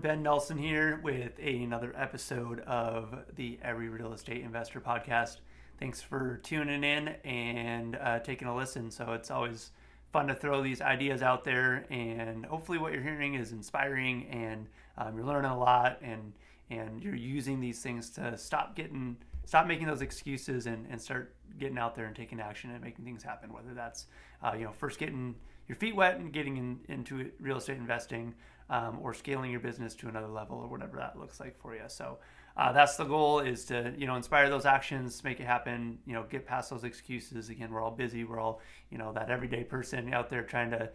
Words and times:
Ben 0.00 0.22
Nelson 0.22 0.56
here 0.56 0.98
with 1.02 1.38
another 1.38 1.92
episode 1.94 2.60
of 2.60 3.14
the 3.36 3.58
Every 3.62 3.90
Real 3.90 4.14
Estate 4.14 4.42
Investor 4.42 4.80
podcast. 4.80 5.40
Thanks 5.78 6.00
for 6.00 6.40
tuning 6.42 6.84
in 6.84 7.08
and 7.22 7.96
uh, 7.96 8.20
taking 8.20 8.48
a 8.48 8.56
listen. 8.56 8.90
So 8.90 9.12
it's 9.12 9.30
always 9.30 9.72
fun 10.10 10.28
to 10.28 10.34
throw 10.34 10.62
these 10.62 10.80
ideas 10.80 11.20
out 11.20 11.44
there, 11.44 11.84
and 11.90 12.46
hopefully, 12.46 12.78
what 12.78 12.94
you're 12.94 13.02
hearing 13.02 13.34
is 13.34 13.52
inspiring, 13.52 14.26
and 14.30 14.68
um, 14.96 15.16
you're 15.16 15.26
learning 15.26 15.50
a 15.50 15.58
lot, 15.58 15.98
and 16.00 16.32
and 16.70 17.02
you're 17.02 17.14
using 17.14 17.60
these 17.60 17.82
things 17.82 18.08
to 18.10 18.38
stop 18.38 18.74
getting 18.74 19.18
stop 19.44 19.66
making 19.66 19.86
those 19.86 20.00
excuses 20.00 20.66
and, 20.66 20.86
and 20.90 21.00
start 21.00 21.34
getting 21.58 21.76
out 21.76 21.94
there 21.94 22.06
and 22.06 22.16
taking 22.16 22.40
action 22.40 22.70
and 22.70 22.82
making 22.82 23.04
things 23.04 23.22
happen. 23.22 23.52
Whether 23.52 23.74
that's 23.74 24.06
uh, 24.42 24.54
you 24.56 24.64
know 24.64 24.72
first 24.72 24.98
getting 24.98 25.34
your 25.68 25.76
feet 25.76 25.94
wet 25.94 26.16
and 26.16 26.32
getting 26.32 26.56
in, 26.56 26.80
into 26.88 27.30
real 27.38 27.58
estate 27.58 27.76
investing 27.76 28.34
um, 28.70 28.98
or 29.02 29.12
scaling 29.12 29.50
your 29.50 29.60
business 29.60 29.94
to 29.96 30.08
another 30.08 30.28
level 30.28 30.56
or 30.56 30.68
whatever 30.68 30.96
that 30.96 31.18
looks 31.18 31.40
like 31.40 31.60
for 31.60 31.74
you. 31.74 31.82
So 31.88 32.18
uh, 32.56 32.72
that's 32.72 32.96
the 32.96 33.04
goal 33.04 33.40
is 33.40 33.64
to 33.66 33.92
you 33.98 34.06
know 34.06 34.14
inspire 34.14 34.48
those 34.48 34.64
actions, 34.64 35.22
make 35.22 35.40
it 35.40 35.46
happen. 35.46 35.98
You 36.06 36.14
know, 36.14 36.24
get 36.28 36.46
past 36.46 36.70
those 36.70 36.84
excuses. 36.84 37.48
Again, 37.48 37.70
we're 37.70 37.82
all 37.82 37.90
busy. 37.90 38.24
We're 38.24 38.40
all 38.40 38.60
you 38.90 38.98
know 38.98 39.12
that 39.12 39.30
everyday 39.30 39.64
person 39.64 40.14
out 40.14 40.30
there 40.30 40.42
trying 40.42 40.70
to 40.70 40.88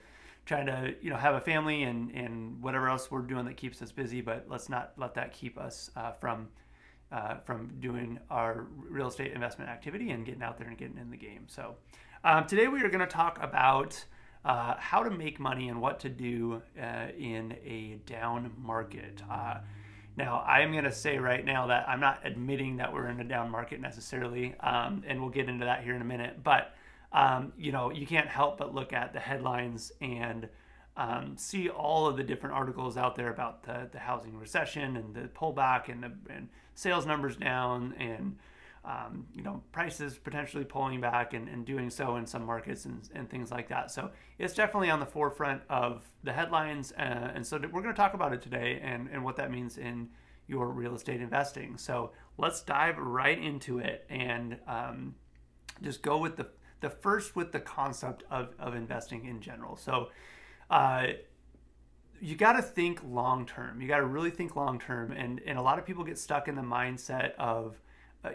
trying 0.45 0.65
to 0.67 0.95
you 1.01 1.09
know 1.09 1.17
have 1.17 1.35
a 1.35 1.41
family 1.41 1.83
and 1.83 2.11
and 2.11 2.61
whatever 2.61 2.89
else 2.89 3.11
we're 3.11 3.21
doing 3.21 3.45
that 3.45 3.57
keeps 3.57 3.81
us 3.81 3.91
busy. 3.91 4.21
But 4.21 4.45
let's 4.49 4.69
not 4.69 4.93
let 4.97 5.13
that 5.15 5.33
keep 5.33 5.57
us 5.57 5.91
uh, 5.95 6.11
from 6.13 6.47
uh, 7.11 7.35
from 7.45 7.71
doing 7.79 8.19
our 8.29 8.67
real 8.77 9.07
estate 9.07 9.33
investment 9.33 9.69
activity 9.69 10.11
and 10.11 10.25
getting 10.25 10.43
out 10.43 10.57
there 10.57 10.67
and 10.67 10.77
getting 10.77 10.97
in 10.97 11.09
the 11.09 11.17
game. 11.17 11.45
So 11.47 11.75
um, 12.23 12.45
today 12.47 12.67
we 12.67 12.81
are 12.83 12.89
going 12.89 12.99
to 12.99 13.07
talk 13.07 13.37
about 13.41 14.03
uh, 14.45 14.75
how 14.77 15.03
to 15.03 15.09
make 15.09 15.39
money 15.39 15.69
and 15.69 15.81
what 15.81 15.99
to 15.99 16.09
do 16.09 16.61
uh, 16.79 17.07
in 17.17 17.57
a 17.65 17.99
down 18.05 18.53
market. 18.57 19.21
Uh, 19.29 19.55
now, 20.17 20.43
I'm 20.47 20.71
going 20.71 20.85
to 20.85 20.93
say 20.93 21.17
right 21.17 21.43
now 21.43 21.67
that 21.67 21.89
I'm 21.89 21.99
not 21.99 22.19
admitting 22.23 22.77
that 22.77 22.93
we're 22.93 23.07
in 23.07 23.19
a 23.19 23.23
down 23.23 23.49
market 23.51 23.81
necessarily, 23.81 24.55
um, 24.61 25.03
and 25.07 25.19
we'll 25.19 25.31
get 25.31 25.49
into 25.49 25.65
that 25.65 25.83
here 25.83 25.95
in 25.95 26.01
a 26.01 26.05
minute. 26.05 26.41
But 26.43 26.75
um, 27.11 27.53
you 27.57 27.71
know, 27.71 27.91
you 27.91 28.05
can't 28.05 28.27
help 28.27 28.57
but 28.57 28.75
look 28.75 28.93
at 28.93 29.13
the 29.13 29.19
headlines 29.19 29.91
and 30.01 30.47
um, 30.97 31.35
see 31.37 31.69
all 31.69 32.07
of 32.07 32.17
the 32.17 32.23
different 32.23 32.55
articles 32.55 32.97
out 32.97 33.15
there 33.15 33.29
about 33.29 33.63
the, 33.63 33.89
the 33.91 33.99
housing 33.99 34.37
recession 34.37 34.97
and 34.97 35.13
the 35.13 35.29
pullback 35.29 35.89
and 35.89 36.03
the 36.03 36.11
and 36.29 36.49
sales 36.75 37.05
numbers 37.05 37.35
down 37.35 37.93
and 37.97 38.37
um, 38.85 39.25
you 39.33 39.41
know, 39.41 39.63
prices 39.71 40.17
potentially 40.17 40.63
pulling 40.63 41.01
back 41.01 41.33
and, 41.33 41.49
and 41.49 41.65
doing 41.65 41.89
so 41.89 42.17
in 42.17 42.25
some 42.25 42.45
markets 42.45 42.85
and, 42.85 43.09
and 43.15 43.29
things 43.29 43.51
like 43.51 43.67
that. 43.69 43.89
So 43.91 44.11
it's 44.37 44.53
definitely 44.53 44.89
on 44.89 44.99
the 44.99 45.05
forefront 45.05 45.63
of 45.69 46.03
the 46.23 46.31
headlines. 46.31 46.93
Uh, 46.93 47.31
and 47.33 47.45
so 47.45 47.57
we're 47.57 47.81
going 47.81 47.93
to 47.93 47.99
talk 47.99 48.13
about 48.13 48.31
it 48.31 48.41
today 48.41 48.79
and, 48.83 49.09
and 49.11 49.23
what 49.23 49.35
that 49.37 49.51
means 49.51 49.77
in 49.77 50.09
your 50.47 50.69
real 50.69 50.93
estate 50.93 51.19
investing. 51.19 51.77
So 51.77 52.11
let's 52.37 52.61
dive 52.61 52.97
right 52.97 53.37
into 53.37 53.79
it 53.79 54.05
and 54.09 54.57
um, 54.67 55.15
just 55.81 56.03
go 56.03 56.19
with 56.19 56.35
the, 56.35 56.47
the 56.81 56.89
first 56.89 57.35
with 57.35 57.51
the 57.51 57.59
concept 57.59 58.23
of, 58.29 58.53
of 58.59 58.75
investing 58.75 59.25
in 59.25 59.41
general. 59.41 59.75
So, 59.77 60.09
uh, 60.69 61.07
you 62.21 62.35
got 62.35 62.53
to 62.53 62.61
think 62.61 63.01
long 63.03 63.45
term. 63.45 63.81
You 63.81 63.87
got 63.87 63.97
to 63.97 64.05
really 64.05 64.29
think 64.29 64.55
long 64.55 64.79
term, 64.79 65.11
and 65.11 65.41
and 65.45 65.57
a 65.57 65.61
lot 65.61 65.77
of 65.77 65.85
people 65.85 66.03
get 66.03 66.17
stuck 66.17 66.47
in 66.47 66.55
the 66.55 66.61
mindset 66.61 67.35
of 67.35 67.75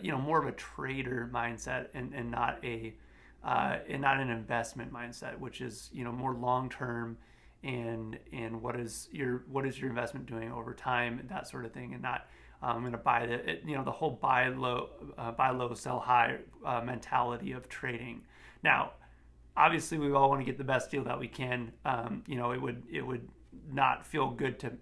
you 0.02 0.10
know 0.10 0.18
more 0.18 0.40
of 0.40 0.46
a 0.46 0.52
trader 0.52 1.28
mindset 1.32 1.86
and, 1.94 2.12
and 2.14 2.30
not 2.30 2.58
a 2.64 2.94
uh, 3.42 3.78
and 3.88 4.02
not 4.02 4.20
an 4.20 4.30
investment 4.30 4.92
mindset, 4.92 5.38
which 5.38 5.60
is 5.60 5.90
you 5.92 6.04
know 6.04 6.12
more 6.12 6.34
long 6.34 6.68
term 6.68 7.16
and 7.62 8.18
and 8.32 8.60
what 8.60 8.78
is 8.78 9.08
your 9.12 9.44
what 9.50 9.66
is 9.66 9.78
your 9.78 9.88
investment 9.88 10.26
doing 10.26 10.52
over 10.52 10.74
time 10.74 11.18
and 11.18 11.28
that 11.28 11.48
sort 11.48 11.64
of 11.64 11.72
thing, 11.72 11.92
and 11.94 12.02
not 12.02 12.26
um, 12.62 12.76
I'm 12.76 12.80
going 12.80 12.92
to 12.92 12.98
buy 12.98 13.26
the 13.26 13.50
it, 13.50 13.62
you 13.66 13.74
know 13.74 13.84
the 13.84 13.92
whole 13.92 14.10
buy 14.10 14.48
low 14.48 14.90
uh, 15.16 15.32
buy 15.32 15.50
low 15.50 15.72
sell 15.74 16.00
high 16.00 16.38
uh, 16.64 16.80
mentality 16.82 17.52
of 17.52 17.68
trading. 17.68 18.22
Now, 18.62 18.92
obviously, 19.56 19.98
we 19.98 20.12
all 20.12 20.28
want 20.28 20.40
to 20.40 20.44
get 20.44 20.58
the 20.58 20.64
best 20.64 20.90
deal 20.90 21.04
that 21.04 21.18
we 21.18 21.28
can. 21.28 21.72
Um, 21.84 22.24
you 22.26 22.36
know, 22.36 22.52
it 22.52 22.60
would 22.60 22.82
it 22.90 23.06
would 23.06 23.28
not 23.72 24.06
feel 24.06 24.30
good 24.30 24.58
to 24.60 24.72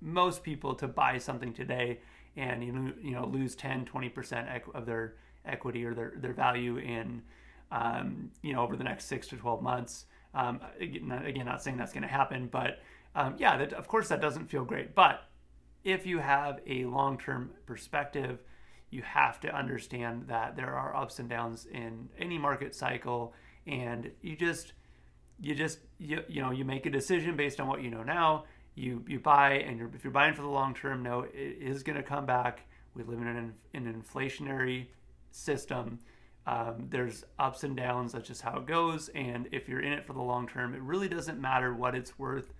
most 0.00 0.42
people 0.42 0.74
to 0.74 0.86
buy 0.86 1.18
something 1.18 1.52
today 1.52 1.98
and 2.36 2.64
you 2.64 2.92
you 3.00 3.12
know 3.12 3.26
lose 3.26 3.54
10 3.54 3.86
20% 3.86 4.62
of 4.74 4.86
their 4.86 5.14
equity 5.44 5.84
or 5.84 5.94
their, 5.94 6.12
their 6.16 6.32
value 6.32 6.78
in 6.78 7.22
um, 7.70 8.30
you 8.42 8.52
know 8.52 8.62
over 8.62 8.76
the 8.76 8.84
next 8.84 9.06
six 9.06 9.26
to 9.28 9.36
12 9.36 9.62
months. 9.62 10.06
Um, 10.34 10.60
again, 10.80 11.46
not 11.46 11.62
saying 11.62 11.76
that's 11.76 11.92
going 11.92 12.02
to 12.02 12.08
happen 12.08 12.48
but 12.50 12.80
um, 13.14 13.36
yeah 13.38 13.56
that, 13.56 13.72
of 13.72 13.86
course 13.86 14.08
that 14.08 14.20
doesn't 14.20 14.46
feel 14.46 14.64
great. 14.64 14.94
But 14.94 15.22
if 15.84 16.06
you 16.06 16.18
have 16.18 16.60
a 16.66 16.84
long-term 16.86 17.50
perspective 17.66 18.40
you 18.90 19.02
have 19.02 19.40
to 19.40 19.54
understand 19.54 20.24
that 20.28 20.54
there 20.54 20.72
are 20.72 20.94
ups 20.94 21.18
and 21.18 21.28
downs 21.28 21.66
in 21.66 22.08
any 22.18 22.38
market 22.38 22.74
cycle 22.74 23.34
and 23.66 24.10
you 24.22 24.36
just 24.36 24.72
you 25.40 25.54
just 25.54 25.80
you, 25.98 26.22
you 26.28 26.40
know 26.40 26.52
you 26.52 26.64
make 26.64 26.86
a 26.86 26.90
decision 26.90 27.36
based 27.36 27.60
on 27.60 27.66
what 27.66 27.82
you 27.82 27.90
know 27.90 28.02
now 28.02 28.44
you 28.74 29.04
you 29.06 29.20
buy 29.20 29.52
and 29.52 29.78
you're, 29.78 29.90
if 29.94 30.04
you're 30.04 30.12
buying 30.12 30.34
for 30.34 30.42
the 30.42 30.48
long 30.48 30.74
term, 30.74 31.02
no, 31.02 31.20
it 31.20 31.58
is 31.60 31.82
going 31.82 31.96
to 31.96 32.02
come 32.02 32.26
back. 32.26 32.66
We 32.94 33.02
live 33.02 33.20
in 33.20 33.26
an, 33.26 33.54
in 33.72 33.86
an 33.86 34.02
inflationary 34.02 34.86
system. 35.30 35.98
Um, 36.46 36.86
there's 36.90 37.24
ups 37.38 37.64
and 37.64 37.76
downs. 37.76 38.12
That's 38.12 38.28
just 38.28 38.42
how 38.42 38.58
it 38.58 38.66
goes. 38.66 39.08
And 39.14 39.48
if 39.50 39.68
you're 39.68 39.80
in 39.80 39.92
it 39.92 40.06
for 40.06 40.12
the 40.12 40.22
long 40.22 40.46
term, 40.46 40.74
it 40.74 40.82
really 40.82 41.08
doesn't 41.08 41.40
matter 41.40 41.74
what 41.74 41.94
it's 41.94 42.18
worth 42.18 42.52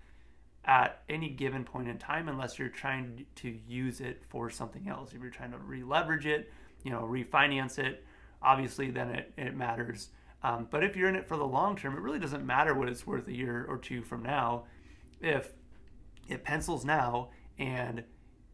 at 0.65 1.03
any 1.09 1.29
given 1.29 1.63
point 1.63 1.89
in 1.89 1.99
time, 1.99 2.29
unless 2.29 2.59
you're 2.59 2.69
trying 2.69 3.27
to 3.37 3.59
use 3.69 4.01
it 4.01 4.23
for 4.29 4.49
something 4.49 4.89
else. 4.89 5.13
If 5.13 5.21
you're 5.21 5.31
trying 5.31 5.53
to 5.53 5.59
re-leverage 5.59 6.27
it, 6.27 6.51
you 6.83 6.91
know, 6.91 7.03
refinance 7.03 7.79
it, 7.79 8.05
obviously 8.41 8.91
then 8.91 9.11
it, 9.11 9.33
it 9.37 9.55
matters. 9.55 10.09
Um, 10.43 10.67
but 10.71 10.83
if 10.83 10.97
you're 10.97 11.09
in 11.09 11.17
it 11.17 11.29
for 11.29 11.37
the 11.37 11.45
long 11.45 11.77
term, 11.77 11.95
it 11.95 12.01
really 12.01 12.19
doesn't 12.19 12.45
matter 12.45 12.75
what 12.75 12.89
it's 12.89 13.07
worth 13.07 13.29
a 13.29 13.33
year 13.33 13.67
or 13.69 13.79
two 13.79 14.03
from 14.03 14.23
now. 14.23 14.65
If 15.21 15.53
it 16.29 16.45
pencils 16.45 16.85
now 16.85 17.29
and 17.59 18.03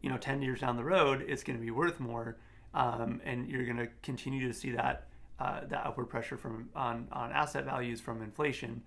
you 0.01 0.09
know 0.09 0.17
10 0.17 0.41
years 0.41 0.59
down 0.59 0.75
the 0.75 0.83
road 0.83 1.23
it's 1.27 1.43
going 1.43 1.57
to 1.57 1.63
be 1.63 1.71
worth 1.71 1.99
more 1.99 2.37
um, 2.73 3.21
and 3.25 3.49
you're 3.49 3.65
going 3.65 3.77
to 3.77 3.87
continue 4.01 4.47
to 4.47 4.53
see 4.53 4.71
that 4.71 5.07
uh, 5.39 5.61
that 5.67 5.85
upward 5.85 6.07
pressure 6.07 6.37
from 6.37 6.69
on, 6.75 7.07
on 7.11 7.31
asset 7.31 7.65
values 7.65 7.99
from 7.99 8.21
inflation 8.21 8.81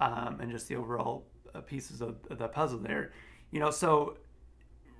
um, 0.00 0.38
and 0.40 0.50
just 0.50 0.68
the 0.68 0.76
overall 0.76 1.26
uh, 1.54 1.60
pieces 1.60 2.00
of, 2.00 2.16
of 2.30 2.38
the 2.38 2.48
puzzle 2.48 2.78
there. 2.78 3.12
You 3.50 3.60
know 3.60 3.70
so 3.70 4.16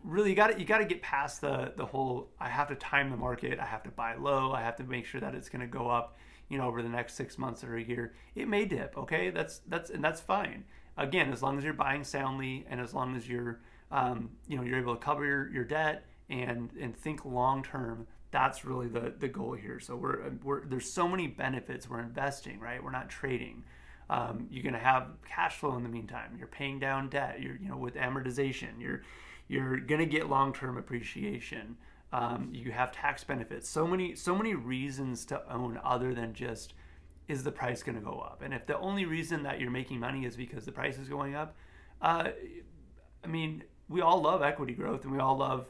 really 0.04 0.30
you 0.30 0.36
got 0.36 0.52
to 0.52 0.58
you 0.58 0.64
got 0.64 0.78
to 0.78 0.84
get 0.84 1.02
past 1.02 1.40
the 1.40 1.72
the 1.76 1.86
whole 1.86 2.28
I 2.38 2.48
have 2.48 2.68
to 2.68 2.74
time 2.74 3.10
the 3.10 3.16
market 3.16 3.58
I 3.58 3.64
have 3.64 3.82
to 3.84 3.90
buy 3.90 4.14
low 4.14 4.52
I 4.52 4.62
have 4.62 4.76
to 4.76 4.84
make 4.84 5.06
sure 5.06 5.20
that 5.20 5.34
it's 5.34 5.48
going 5.48 5.60
to 5.60 5.66
go 5.66 5.88
up 5.88 6.16
you 6.48 6.58
know 6.58 6.66
over 6.66 6.82
the 6.82 6.88
next 6.88 7.14
6 7.14 7.38
months 7.38 7.64
or 7.64 7.76
a 7.76 7.82
year. 7.82 8.14
It 8.34 8.48
may 8.48 8.64
dip 8.64 8.96
okay? 8.96 9.30
That's 9.30 9.60
that's 9.66 9.90
and 9.90 10.04
that's 10.04 10.20
fine 10.20 10.64
again, 10.98 11.32
as 11.32 11.42
long 11.42 11.56
as 11.56 11.64
you're 11.64 11.72
buying 11.72 12.04
soundly 12.04 12.66
and 12.68 12.80
as 12.80 12.92
long 12.92 13.16
as 13.16 13.28
you're, 13.28 13.60
um, 13.90 14.30
you 14.46 14.56
know, 14.56 14.62
you're 14.62 14.78
able 14.78 14.94
to 14.94 15.00
cover 15.00 15.24
your, 15.24 15.50
your 15.50 15.64
debt 15.64 16.04
and 16.28 16.70
and 16.80 16.96
think 16.96 17.24
long 17.24 17.62
term. 17.62 18.06
That's 18.30 18.64
really 18.64 18.88
the 18.88 19.14
the 19.18 19.28
goal 19.28 19.52
here. 19.52 19.80
So 19.80 19.96
we're 19.96 20.30
we're 20.42 20.66
there's 20.66 20.90
so 20.90 21.08
many 21.08 21.26
benefits. 21.26 21.88
We're 21.88 22.00
investing, 22.00 22.60
right? 22.60 22.82
We're 22.82 22.90
not 22.90 23.08
trading. 23.08 23.64
Um, 24.10 24.46
you're 24.50 24.62
going 24.62 24.74
to 24.74 24.78
have 24.78 25.08
cash 25.26 25.56
flow 25.56 25.76
in 25.76 25.82
the 25.82 25.88
meantime. 25.88 26.34
You're 26.38 26.46
paying 26.46 26.78
down 26.78 27.08
debt. 27.08 27.40
You're 27.40 27.56
you 27.56 27.68
know 27.68 27.76
with 27.76 27.94
amortization. 27.94 28.80
You're 28.80 29.02
you're 29.48 29.78
going 29.78 30.00
to 30.00 30.06
get 30.06 30.28
long 30.28 30.52
term 30.52 30.76
appreciation. 30.76 31.76
Um, 32.12 32.50
you 32.52 32.72
have 32.72 32.92
tax 32.92 33.24
benefits. 33.24 33.68
So 33.68 33.86
many 33.86 34.14
so 34.14 34.36
many 34.36 34.54
reasons 34.54 35.24
to 35.26 35.50
own 35.52 35.80
other 35.82 36.14
than 36.14 36.34
just 36.34 36.74
is 37.28 37.44
the 37.44 37.52
price 37.52 37.82
going 37.82 37.96
to 37.96 38.04
go 38.04 38.18
up? 38.18 38.42
And 38.42 38.52
if 38.54 38.66
the 38.66 38.78
only 38.78 39.04
reason 39.04 39.42
that 39.44 39.60
you're 39.60 39.70
making 39.70 40.00
money 40.00 40.24
is 40.24 40.36
because 40.36 40.64
the 40.64 40.72
price 40.72 40.98
is 40.98 41.08
going 41.08 41.34
up, 41.34 41.54
uh, 42.00 42.30
I 43.22 43.26
mean, 43.26 43.64
we 43.88 44.00
all 44.00 44.20
love 44.20 44.42
equity 44.42 44.72
growth 44.72 45.04
and 45.04 45.12
we 45.12 45.18
all 45.18 45.36
love 45.36 45.66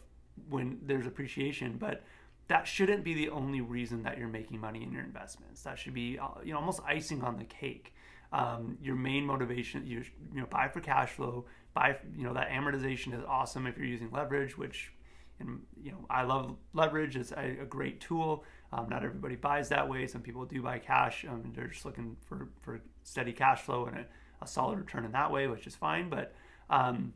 when 0.49 0.78
there's 0.82 1.06
appreciation, 1.06 1.76
but 1.78 2.02
that 2.49 2.66
shouldn't 2.66 3.05
be 3.05 3.14
the 3.14 3.28
only 3.31 3.60
reason 3.60 4.02
that 4.05 4.19
you're 4.19 4.28
making 4.28 4.60
money 4.60 4.82
in 4.82 4.93
your 4.93 5.02
investments. 5.02 5.62
That 5.62 5.78
should 5.78 5.94
be, 5.94 6.19
uh, 6.19 6.28
you 6.43 6.52
know, 6.52 6.58
almost 6.58 6.81
icing 6.87 7.22
on 7.22 7.37
the 7.37 7.44
cake. 7.44 7.94
Um, 8.32 8.78
your 8.82 8.94
main 8.94 9.25
motivation, 9.25 9.87
you 9.87 10.05
you 10.34 10.40
know, 10.40 10.46
buy 10.46 10.69
for 10.69 10.81
cash 10.81 11.10
flow. 11.10 11.46
Buy, 11.75 11.96
you 12.16 12.25
know, 12.25 12.34
that 12.34 12.50
amortization 12.50 13.16
is 13.16 13.25
awesome 13.26 13.66
if 13.66 13.76
you're 13.76 13.87
using 13.87 14.10
leverage, 14.10 14.56
which, 14.56 14.93
and 15.40 15.60
you 15.82 15.93
know, 15.93 16.05
I 16.10 16.25
love 16.25 16.56
leverage. 16.72 17.16
It's 17.16 17.32
a, 17.32 17.58
a 17.62 17.66
great 17.66 18.00
tool. 18.00 18.44
Um, 18.73 18.88
not 18.88 19.05
everybody 19.05 19.37
buys 19.37 19.70
that 19.70 19.88
way. 19.88 20.06
Some 20.06 20.20
people 20.20 20.44
do 20.44 20.62
buy 20.62 20.79
cash. 20.79 21.25
Um, 21.29 21.53
they're 21.55 21.69
just 21.69 21.85
looking 21.85 22.17
for, 22.26 22.49
for 22.61 22.81
steady 23.03 23.32
cash 23.32 23.62
flow 23.62 23.87
and 23.87 23.99
a, 23.99 24.06
a 24.43 24.47
solid 24.47 24.79
return 24.79 25.05
in 25.05 25.12
that 25.12 25.32
way, 25.32 25.47
which 25.47 25.67
is 25.67 25.75
fine. 25.75 26.11
But 26.11 26.35
um, 26.69 27.15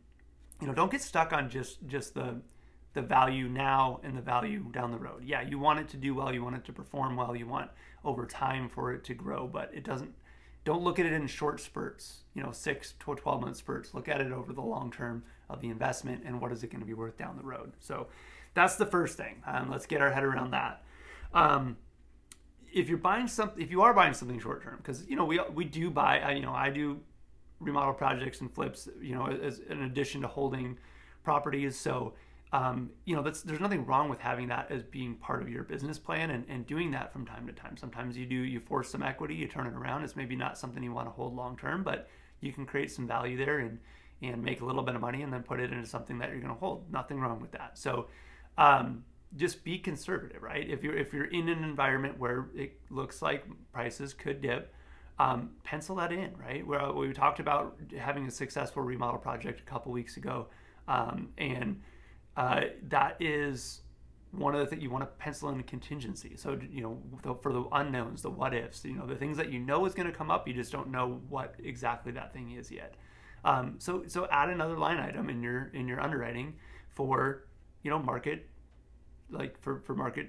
you 0.61 0.67
know, 0.67 0.73
don't 0.73 0.91
get 0.91 1.03
stuck 1.03 1.33
on 1.33 1.51
just 1.51 1.87
just 1.87 2.15
the 2.15 2.41
the 2.95 3.03
value 3.03 3.49
now 3.49 4.01
and 4.03 4.17
the 4.17 4.23
value 4.23 4.65
down 4.73 4.91
the 4.91 4.99
road. 4.99 5.25
Yeah, 5.25 5.43
you 5.43 5.59
want 5.59 5.81
it 5.81 5.89
to 5.91 5.97
do 5.97 6.15
well, 6.15 6.33
you 6.33 6.45
want 6.45 6.57
it 6.57 6.65
to 6.67 6.73
perform 6.73 7.17
well, 7.17 7.35
you 7.35 7.47
want 7.47 7.71
over 8.05 8.27
time 8.27 8.69
for 8.69 8.93
it 8.93 9.05
to 9.05 9.15
grow, 9.15 9.47
but 9.47 9.71
it 9.75 9.85
doesn't. 9.85 10.15
Don't 10.65 10.85
look 10.85 10.99
at 10.99 11.07
it 11.07 11.13
in 11.13 11.27
short 11.27 11.61
spurts. 11.61 12.23
You 12.35 12.43
know, 12.43 12.53
six 12.53 12.95
to 13.01 13.15
twelve 13.15 13.41
month 13.41 13.57
spurts. 13.57 13.95
Look 13.95 14.09
at 14.09 14.21
it 14.21 14.33
over 14.33 14.53
the 14.53 14.63
long 14.63 14.91
term 14.91 15.25
of 15.51 15.61
the 15.61 15.69
investment 15.69 16.23
and 16.25 16.41
what 16.41 16.53
is 16.53 16.63
it 16.63 16.71
going 16.71 16.81
to 16.81 16.87
be 16.87 16.95
worth 16.95 17.19
down 17.19 17.37
the 17.37 17.43
road. 17.43 17.73
So 17.81 18.07
that's 18.55 18.77
the 18.77 18.87
first 18.87 19.17
thing. 19.17 19.43
Um, 19.47 19.71
let's 19.71 19.87
get 19.87 20.01
our 20.01 20.11
head 20.11 20.25
around 20.25 20.53
that. 20.53 20.83
Um, 21.35 21.77
if 22.73 22.89
you're 22.89 22.99
buying 22.99 23.27
something, 23.27 23.63
if 23.63 23.71
you 23.71 23.83
are 23.83 23.93
buying 23.93 24.15
something 24.15 24.39
short 24.41 24.63
term, 24.63 24.77
because 24.79 25.07
you 25.07 25.17
know 25.17 25.25
we 25.25 25.41
we 25.53 25.65
do 25.65 25.91
buy, 25.91 26.33
you 26.33 26.43
know, 26.43 26.53
I 26.53 26.71
do 26.71 27.01
remodel 27.61 27.95
projects 27.95 28.41
and 28.41 28.53
flips, 28.53 28.89
you 29.01 29.15
know, 29.15 29.27
as 29.27 29.61
an 29.69 29.83
addition 29.83 30.23
to 30.23 30.29
holding 30.29 30.79
properties. 31.23 31.77
So 31.77 32.15
um, 32.53 32.91
you 33.07 33.17
know, 33.17 33.23
that's 33.23 33.43
there's 33.43 33.61
nothing 33.61 33.87
wrong 33.87 34.11
with 34.11 34.21
having 34.21 34.49
that 34.49 34.71
as 34.71 34.83
being 34.83 35.15
part 35.15 35.41
of 35.41 35.49
your 35.49 35.65
business 35.65 35.99
plan 35.99 36.31
and, 36.31 36.45
and 36.49 36.67
doing 36.67 36.91
that 36.91 37.11
from 37.11 37.25
time 37.25 37.47
to 37.47 37.53
time. 37.53 37.79
Sometimes 37.79 38.17
you 38.17 38.27
do 38.27 38.35
you 38.35 38.61
force 38.61 38.91
some 38.91 39.03
equity, 39.03 39.35
you 39.35 39.49
turn 39.49 39.67
it 39.67 39.73
around. 39.73 40.05
It's 40.05 40.17
maybe 40.17 40.37
not 40.37 40.59
something 40.59 40.83
you 40.83 40.93
want 40.93 41.07
to 41.07 41.13
hold 41.13 41.35
long 41.35 41.57
term, 41.57 41.83
but 41.83 42.11
you 42.41 42.53
can 42.53 42.67
create 42.67 42.91
some 42.91 43.07
value 43.07 43.39
there 43.39 43.61
and 43.61 43.79
and 44.21 44.43
make 44.43 44.61
a 44.61 44.65
little 44.65 44.83
bit 44.83 44.95
of 44.95 45.01
money 45.01 45.23
and 45.23 45.33
then 45.33 45.43
put 45.43 45.61
it 45.61 45.73
into 45.73 45.87
something 45.87 46.19
that 46.19 46.29
you're 46.29 46.41
going 46.41 46.53
to 46.53 46.61
hold. 46.61 46.93
Nothing 46.93 47.19
wrong 47.19 47.41
with 47.41 47.53
that. 47.53 47.79
So 47.79 48.09
um, 48.59 49.03
just 49.37 49.65
be 49.65 49.79
conservative, 49.79 50.43
right? 50.43 50.69
If 50.69 50.83
you're 50.83 50.97
if 50.97 51.13
you're 51.13 51.27
in 51.27 51.49
an 51.49 51.65
environment 51.65 52.19
where 52.19 52.47
it 52.55 52.79
looks 52.91 53.23
like 53.23 53.45
prices 53.73 54.13
could 54.13 54.43
dip, 54.43 54.75
um, 55.19 55.51
pencil 55.65 55.97
that 55.97 56.13
in, 56.13 56.37
right? 56.37 56.67
Where 56.67 56.93
we 56.93 57.13
talked 57.13 57.41
about 57.41 57.77
having 57.99 58.27
a 58.27 58.31
successful 58.31 58.83
remodel 58.83 59.19
project 59.19 59.61
a 59.61 59.65
couple 59.65 59.93
weeks 59.93 60.17
ago, 60.17 60.49
um, 60.89 61.29
and 61.39 61.81
uh, 62.37 62.63
that 62.89 63.17
is 63.21 63.81
one 64.33 64.55
of 64.55 64.61
the 64.61 64.67
things 64.67 64.83
you 64.83 64.91
want 64.91 65.03
to 65.03 65.11
pencil 65.23 65.51
in 65.51 65.63
contingency. 65.63 66.37
So 66.37 66.59
you 66.71 66.83
know, 66.83 66.99
the, 67.23 67.35
for 67.35 67.53
the 67.53 67.65
unknowns, 67.73 68.23
the 68.23 68.31
what 68.31 68.55
ifs, 68.55 68.85
you 68.85 68.95
know, 68.95 69.07
the 69.07 69.17
things 69.17 69.37
that 69.37 69.53
you 69.53 69.59
know 69.59 69.85
is 69.87 69.95
going 69.95 70.11
to 70.11 70.17
come 70.17 70.31
up, 70.31 70.49
you 70.49 70.55
just 70.55 70.73
don't 70.73 70.91
know 70.91 71.21
what 71.29 71.55
exactly 71.63 72.13
that 72.13 72.33
thing 72.33 72.53
is 72.53 72.71
yet. 72.71 72.95
Um, 73.45 73.77
so 73.79 74.05
so 74.07 74.27
add 74.31 74.51
another 74.51 74.79
line 74.79 74.99
item 74.99 75.29
in 75.29 75.43
your 75.43 75.71
in 75.75 75.89
your 75.89 76.01
underwriting 76.01 76.55
for 76.91 77.45
you 77.83 77.91
know 77.91 77.99
market 77.99 78.49
like 79.33 79.61
for 79.61 79.81
for 79.81 79.95
market 79.95 80.29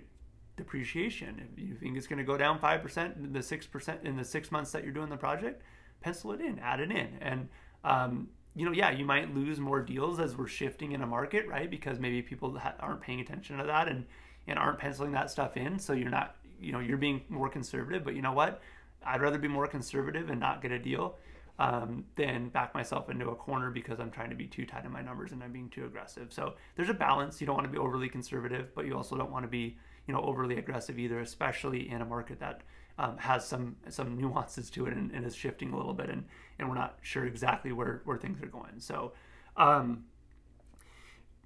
depreciation. 0.56 1.42
If 1.54 1.60
you 1.60 1.76
think 1.76 1.98
it's 1.98 2.08
going 2.08 2.20
to 2.20 2.24
go 2.24 2.38
down 2.38 2.60
five 2.60 2.82
percent 2.82 3.16
in 3.18 3.34
the 3.34 3.44
six 3.44 3.66
percent 3.66 4.02
in 4.04 4.18
the 4.18 4.24
six 4.26 4.52
months 4.52 4.72
that 4.72 4.84
you're 4.84 4.94
doing 4.94 5.10
the 5.10 5.18
project, 5.18 5.62
pencil 6.02 6.32
it 6.32 6.42
in, 6.42 6.60
add 6.60 6.80
it 6.80 6.92
in, 6.92 7.18
and 7.22 7.50
um, 7.84 8.30
you 8.56 8.66
know, 8.66 8.72
yeah, 8.72 8.92
you 8.92 9.06
might 9.06 9.34
lose 9.34 9.60
more 9.60 9.82
deals 9.82 10.20
as 10.20 10.38
we're 10.38 10.48
shifting 10.48 10.92
in 10.92 11.02
a 11.02 11.08
market, 11.08 11.48
right? 11.48 11.70
Because 11.70 12.00
maybe 12.00 12.22
people 12.22 12.58
ha- 12.58 12.76
aren't 12.80 13.02
paying 13.02 13.20
attention 13.20 13.58
to 13.58 13.64
that 13.66 13.88
and 13.88 14.06
and 14.48 14.60
aren't 14.60 14.80
penciling 14.80 15.12
that 15.14 15.32
stuff 15.32 15.58
in. 15.58 15.80
So 15.80 15.94
you're 15.94 16.10
not, 16.10 16.36
you 16.60 16.72
know, 16.72 16.80
you're 16.80 16.98
being 16.98 17.22
more 17.30 17.50
conservative. 17.50 18.04
But 18.04 18.16
you 18.16 18.22
know 18.22 18.34
what? 18.34 18.62
I'd 19.06 19.22
rather 19.22 19.38
be 19.38 19.48
more 19.48 19.68
conservative 19.68 20.30
and 20.30 20.40
not 20.40 20.62
get 20.62 20.72
a 20.72 20.80
deal 20.80 21.18
um, 21.60 22.06
back 22.52 22.74
myself 22.74 23.10
into 23.10 23.30
a 23.30 23.36
corner 23.36 23.70
because 23.70 24.00
I'm 24.00 24.12
trying 24.12 24.30
to 24.32 24.36
be 24.36 24.48
too 24.48 24.66
tight 24.66 24.86
in 24.86 24.92
my 24.92 25.02
numbers 25.02 25.32
and 25.32 25.44
I'm 25.44 25.52
being 25.52 25.70
too 25.70 25.86
aggressive. 25.86 26.34
So 26.34 26.56
there's 26.76 26.90
a 26.90 26.94
balance. 26.94 27.40
You 27.40 27.48
don't 27.48 27.56
want 27.56 27.68
to 27.68 27.72
be 27.72 27.78
overly 27.78 28.10
conservative, 28.10 28.74
but 28.74 28.86
you 28.86 28.96
also 28.96 29.16
don't 29.16 29.32
want 29.32 29.44
to 29.44 29.50
be, 29.50 29.78
you 30.08 30.14
know, 30.14 30.22
overly 30.22 30.58
aggressive 30.58 30.98
either, 30.98 31.20
especially 31.20 31.90
in 31.90 32.02
a 32.02 32.06
market 32.06 32.40
that 32.40 32.62
um, 32.98 33.18
has 33.18 33.46
some 33.48 33.76
some 33.90 34.18
nuances 34.18 34.70
to 34.72 34.86
it 34.86 34.94
and, 34.94 35.12
and, 35.12 35.26
is 35.26 35.36
shifting 35.36 35.74
a 35.74 35.78
little 35.78 35.94
bit, 35.94 36.10
and 36.10 36.26
and 36.60 36.70
we're 36.70 36.76
not 36.76 36.98
sure 37.02 37.26
exactly 37.26 37.72
where 37.72 38.02
where 38.06 38.18
things 38.18 38.42
are 38.42 38.48
going. 38.48 38.80
So. 38.80 39.14
Um, 39.56 40.06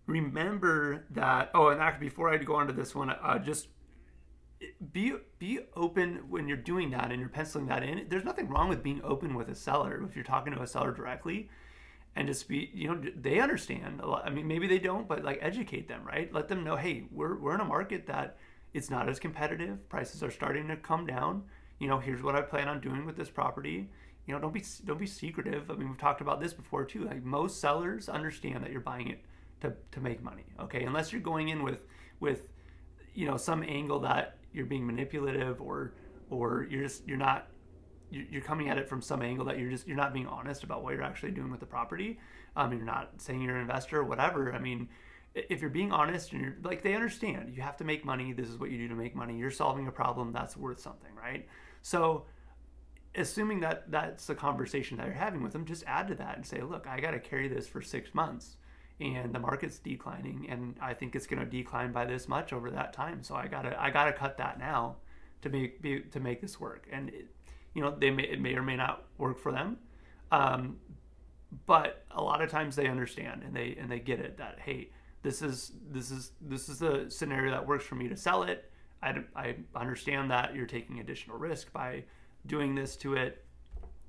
remember 0.06 1.04
that 1.10 1.52
oh 1.54 1.68
and 1.68 1.82
actually 1.82 2.08
before 2.08 2.34
i 2.34 2.38
go 2.38 2.56
on 2.56 2.66
to 2.66 2.72
this 2.72 2.96
one 2.96 3.10
uh, 3.10 3.38
just 3.38 3.68
be 4.92 5.14
be 5.38 5.60
open 5.76 6.24
when 6.30 6.48
you're 6.48 6.58
doing 6.58 6.90
that 6.92 7.12
and 7.12 7.20
you're 7.20 7.30
penciling 7.30 7.68
that 7.68 7.84
in 7.84 8.08
there's 8.10 8.24
nothing 8.24 8.48
wrong 8.48 8.68
with 8.70 8.82
being 8.82 9.00
open 9.04 9.36
with 9.36 9.50
a 9.50 9.56
seller 9.56 10.04
if 10.08 10.16
you're 10.16 10.26
talking 10.26 10.54
to 10.54 10.62
a 10.62 10.68
seller 10.68 10.92
directly 10.92 11.48
and 12.16 12.28
just 12.28 12.48
be 12.48 12.72
you 12.74 12.88
know 12.88 13.00
they 13.16 13.40
understand 13.40 14.00
a 14.02 14.08
lot 14.08 14.26
i 14.26 14.32
mean 14.32 14.48
maybe 14.48 14.66
they 14.66 14.80
don't 14.80 15.08
but 15.08 15.24
like 15.24 15.38
educate 15.44 15.88
them 15.88 16.02
right 16.04 16.34
let 16.34 16.48
them 16.48 16.64
know 16.64 16.76
hey 16.76 17.04
we're, 17.12 17.38
we're 17.38 17.54
in 17.54 17.62
a 17.62 17.66
market 17.66 18.08
that 18.08 18.38
it's 18.74 18.90
not 18.90 19.10
as 19.10 19.20
competitive. 19.20 19.88
Prices 19.90 20.24
are 20.24 20.32
starting 20.32 20.68
to 20.68 20.78
come 20.78 21.06
down. 21.06 21.44
You 21.80 21.88
know, 21.88 22.00
here's 22.00 22.22
what 22.22 22.36
I 22.36 22.42
plan 22.42 22.68
on 22.68 22.82
doing 22.82 23.06
with 23.06 23.18
this 23.18 23.30
property. 23.30 23.90
You 24.26 24.34
know, 24.34 24.40
don't 24.40 24.54
be 24.54 24.64
don't 24.86 25.00
be 25.00 25.08
secretive. 25.08 25.72
I 25.72 25.76
mean, 25.76 25.90
we've 25.90 25.98
talked 25.98 26.22
about 26.22 26.42
this 26.42 26.54
before 26.54 26.86
too. 26.86 27.06
Like 27.06 27.24
most 27.24 27.62
sellers 27.62 28.10
understand 28.10 28.64
that 28.64 28.72
you're 28.72 28.82
buying 28.82 29.08
it 29.10 29.24
to, 29.62 29.74
to 29.92 30.00
make 30.00 30.22
money. 30.22 30.46
Okay, 30.60 30.84
unless 30.84 31.12
you're 31.12 31.22
going 31.22 31.50
in 31.50 31.64
with 31.64 31.86
with 32.20 32.50
you 33.14 33.26
know 33.26 33.38
some 33.38 33.64
angle 33.64 34.00
that 34.02 34.37
you're 34.58 34.66
being 34.66 34.86
manipulative 34.86 35.62
or 35.62 35.94
or 36.30 36.68
you're 36.70 36.84
just 36.84 37.08
you're 37.08 37.18
not 37.18 37.48
you're 38.10 38.42
coming 38.42 38.70
at 38.70 38.78
it 38.78 38.88
from 38.88 39.02
some 39.02 39.22
angle 39.22 39.46
that 39.46 39.60
you're 39.60 39.70
just 39.70 39.88
you're 39.88 39.98
not 39.98 40.14
being 40.14 40.28
honest 40.28 40.64
about 40.64 40.84
what 40.84 40.94
you're 40.94 41.04
actually 41.04 41.32
doing 41.32 41.52
with 41.52 41.60
the 41.60 41.66
property. 41.66 42.20
Um, 42.56 42.74
you're 42.74 42.86
not 42.86 43.12
saying 43.18 43.42
you're 43.42 43.56
an 43.56 43.62
investor 43.62 44.00
or 44.00 44.04
whatever. 44.04 44.54
I 44.54 44.60
mean, 44.60 44.90
if 45.50 45.62
you're 45.62 45.70
being 45.70 45.92
honest 45.92 46.34
and 46.34 46.42
you're 46.42 46.56
like 46.64 46.82
they 46.82 46.96
understand 46.96 47.54
you 47.56 47.62
have 47.62 47.78
to 47.78 47.84
make 47.84 48.04
money 48.04 48.34
this 48.34 48.50
is 48.50 48.58
what 48.58 48.72
you 48.72 48.78
do 48.78 48.88
to 48.88 48.96
make 48.96 49.16
money 49.16 49.38
you're 49.38 49.52
solving 49.52 49.88
a 49.88 49.92
problem 49.92 50.32
that's 50.32 50.58
worth 50.58 50.80
something 50.80 51.12
right 51.16 51.48
so 51.82 52.26
assuming 53.16 53.60
that 53.60 53.90
that's 53.92 54.26
the 54.26 54.36
conversation 54.36 54.98
that 54.98 55.06
you're 55.06 55.16
having 55.16 55.44
with 55.44 55.54
them 55.54 55.66
just 55.66 55.84
add 55.86 56.08
to 56.08 56.16
that 56.16 56.36
and 56.36 56.46
say 56.46 56.62
look 56.62 56.88
i 56.88 57.00
got 57.00 57.12
to 57.12 57.20
carry 57.20 57.48
this 57.48 57.68
for 57.68 57.82
six 57.82 58.14
months 58.16 58.58
and 59.00 59.34
the 59.34 59.40
market's 59.40 59.80
declining 59.80 60.48
and 60.50 60.76
i 60.82 60.94
think 60.94 61.16
it's 61.16 61.28
going 61.28 61.40
to 61.40 61.46
decline 61.46 61.92
by 61.92 62.06
this 62.06 62.28
much 62.28 62.52
over 62.52 62.72
that 62.72 62.94
time 62.94 63.22
so 63.24 63.36
i 63.36 63.48
gotta 63.48 63.80
i 63.82 63.90
gotta 63.90 64.12
cut 64.12 64.38
that 64.38 64.58
now 64.58 64.96
to 65.42 65.50
make 65.50 65.82
be, 65.82 66.00
to 66.00 66.20
make 66.20 66.42
this 66.42 66.60
work 66.60 66.88
and 66.92 67.10
it, 67.10 67.28
you 67.74 67.82
know 67.82 67.94
they 67.96 68.10
may 68.10 68.24
it 68.24 68.42
may 68.42 68.56
or 68.56 68.64
may 68.64 68.76
not 68.76 69.06
work 69.18 69.40
for 69.40 69.52
them 69.52 69.78
um, 70.32 70.78
but 71.66 72.04
a 72.12 72.22
lot 72.22 72.42
of 72.42 72.50
times 72.50 72.76
they 72.76 72.88
understand 72.88 73.44
and 73.44 73.56
they 73.56 73.78
and 73.80 73.90
they 73.90 74.00
get 74.00 74.20
it 74.20 74.38
that 74.38 74.58
hey 74.60 74.90
this 75.28 75.42
is 75.42 75.74
this 75.92 76.12
is 76.12 76.32
this 76.42 76.70
is 76.70 76.80
the 76.80 77.06
scenario 77.10 77.52
that 77.52 77.66
works 77.68 77.86
for 77.86 77.96
me 77.96 78.08
to 78.08 78.16
sell 78.16 78.44
it. 78.44 78.72
I, 79.04 79.20
I 79.36 79.56
understand 79.76 80.32
that 80.32 80.56
you're 80.56 80.66
taking 80.66 81.00
additional 81.00 81.38
risk 81.38 81.72
by 81.72 82.04
doing 82.46 82.74
this 82.74 82.96
to 82.98 83.14
it 83.14 83.46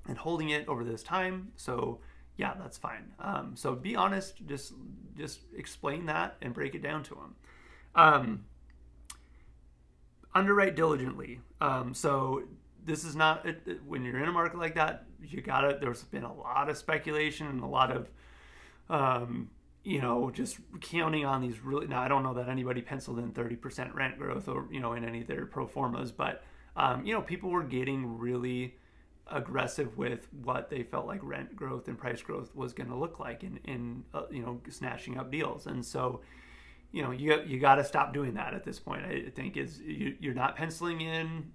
and 0.07 0.17
holding 0.17 0.49
it 0.49 0.67
over 0.67 0.83
this 0.83 1.03
time. 1.03 1.51
So 1.57 1.99
yeah, 2.39 2.53
that's 2.57 2.77
fine. 2.77 3.11
Um, 3.19 3.51
so 3.55 3.75
be 3.75 3.97
honest. 3.97 4.47
Just 4.47 4.71
just 5.17 5.41
explain 5.57 6.05
that 6.05 6.37
and 6.41 6.53
break 6.53 6.73
it 6.73 6.81
down 6.81 7.03
to 7.03 7.15
them. 7.15 7.35
Um, 7.95 8.45
underwrite 10.33 10.77
diligently. 10.77 11.41
Um, 11.59 11.93
so 11.93 12.43
this 12.85 13.03
is 13.03 13.13
not 13.13 13.45
it, 13.45 13.81
when 13.85 14.05
you're 14.05 14.23
in 14.23 14.29
a 14.29 14.31
market 14.31 14.57
like 14.57 14.75
that. 14.75 15.03
You 15.21 15.41
gotta. 15.41 15.77
There's 15.81 16.03
been 16.03 16.23
a 16.23 16.33
lot 16.33 16.69
of 16.69 16.77
speculation 16.77 17.47
and 17.47 17.61
a 17.61 17.67
lot 17.67 17.91
of 17.91 18.09
um, 18.89 19.49
you 19.83 20.01
know, 20.01 20.31
just 20.31 20.59
counting 20.79 21.25
on 21.25 21.41
these 21.41 21.59
really. 21.59 21.87
Now, 21.87 22.01
I 22.01 22.07
don't 22.07 22.23
know 22.23 22.35
that 22.35 22.47
anybody 22.47 22.81
penciled 22.81 23.19
in 23.19 23.33
30% 23.33 23.93
rent 23.93 24.17
growth 24.17 24.47
or, 24.47 24.65
you 24.71 24.79
know, 24.79 24.93
in 24.93 25.03
any 25.03 25.21
of 25.21 25.27
their 25.27 25.45
pro 25.45 25.67
formas, 25.67 26.13
but, 26.13 26.41
um, 26.77 27.05
you 27.05 27.13
know, 27.13 27.21
people 27.21 27.49
were 27.49 27.63
getting 27.63 28.17
really 28.17 28.75
aggressive 29.31 29.97
with 29.97 30.27
what 30.43 30.69
they 30.69 30.83
felt 30.83 31.05
like 31.05 31.19
rent 31.23 31.55
growth 31.55 31.87
and 31.87 31.97
price 31.97 32.21
growth 32.21 32.55
was 32.55 32.73
going 32.73 32.89
to 32.89 32.95
look 32.95 33.19
like 33.19 33.43
in, 33.43 33.59
in 33.65 34.03
uh, 34.13 34.23
you 34.31 34.41
know, 34.41 34.61
snatching 34.69 35.17
up 35.17 35.31
deals. 35.31 35.67
And 35.67 35.85
so, 35.85 36.21
you 36.91 37.01
know, 37.01 37.11
you, 37.11 37.41
you 37.45 37.59
got 37.59 37.75
to 37.75 37.83
stop 37.83 38.13
doing 38.13 38.33
that 38.35 38.53
at 38.53 38.63
this 38.63 38.79
point. 38.79 39.05
I 39.05 39.29
think 39.35 39.57
is 39.57 39.79
you, 39.79 40.15
you're 40.19 40.33
not 40.33 40.55
penciling 40.55 41.01
in, 41.01 41.51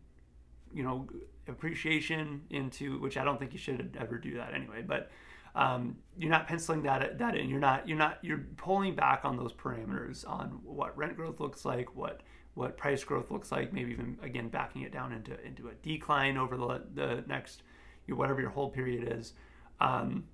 you 0.73 0.83
know, 0.83 1.09
appreciation 1.49 2.43
into, 2.51 2.99
which 3.01 3.17
I 3.17 3.25
don't 3.25 3.39
think 3.39 3.53
you 3.53 3.59
should 3.59 3.97
ever 4.01 4.19
do 4.19 4.37
that 4.37 4.55
anyway, 4.55 4.83
but, 4.87 5.11
um, 5.55 5.97
you're 6.17 6.31
not 6.31 6.47
penciling 6.49 6.83
that 6.83 7.19
that 7.19 7.37
in. 7.37 7.49
You're 7.49 7.61
not 7.61 7.89
you're 7.89 7.99
not 7.99 8.19
you're 8.23 8.45
pulling 8.57 8.95
back 8.95 9.25
on 9.25 9.37
those 9.37 9.53
parameters 9.53 10.29
on 10.29 10.61
what 10.65 10.97
rent 10.97 11.17
growth 11.17 11.41
looks 11.41 11.65
like, 11.65 11.95
what 11.95 12.23
what 12.55 12.77
price 12.77 13.05
growth 13.05 13.31
looks 13.31 13.53
like. 13.53 13.73
Maybe 13.73 13.93
even 13.93 14.19
again 14.23 14.49
backing 14.49 14.83
it 14.83 14.93
down 14.93 15.13
into 15.13 15.41
into 15.45 15.69
a 15.69 15.75
decline 15.83 16.37
over 16.37 16.57
the 16.57 16.83
the 16.95 17.25
next 17.27 17.63
you 18.07 18.15
know, 18.15 18.19
whatever 18.19 18.41
your 18.41 18.51
hold 18.51 18.73
period 18.75 19.13
is. 19.17 19.35
Um, 19.81 20.25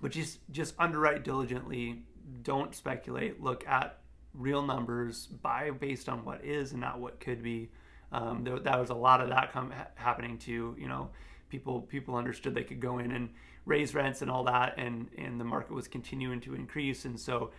but 0.00 0.12
just 0.12 0.40
just 0.50 0.74
underwrite 0.78 1.24
diligently. 1.24 2.02
Don't 2.42 2.74
speculate. 2.74 3.42
Look 3.42 3.66
at 3.66 3.98
real 4.34 4.62
numbers. 4.62 5.26
Buy 5.26 5.70
based 5.70 6.08
on 6.08 6.24
what 6.24 6.44
is 6.44 6.72
and 6.72 6.80
not 6.80 7.00
what 7.00 7.20
could 7.20 7.42
be. 7.42 7.70
Um, 8.12 8.44
there, 8.44 8.58
that 8.58 8.78
was 8.78 8.90
a 8.90 8.94
lot 8.94 9.20
of 9.20 9.28
that 9.28 9.52
come, 9.52 9.70
ha- 9.70 9.88
happening 9.94 10.38
too. 10.38 10.74
You 10.78 10.88
know, 10.88 11.10
people 11.50 11.82
people 11.82 12.14
understood 12.14 12.54
they 12.54 12.64
could 12.64 12.80
go 12.80 12.98
in 12.98 13.12
and 13.12 13.28
raise 13.66 13.94
rents 13.94 14.22
and 14.22 14.30
all 14.30 14.44
that, 14.44 14.74
and 14.78 15.08
and 15.18 15.38
the 15.38 15.44
market 15.44 15.74
was 15.74 15.88
continuing 15.88 16.40
to 16.40 16.54
increase, 16.54 17.04
and 17.04 17.18
so 17.18 17.50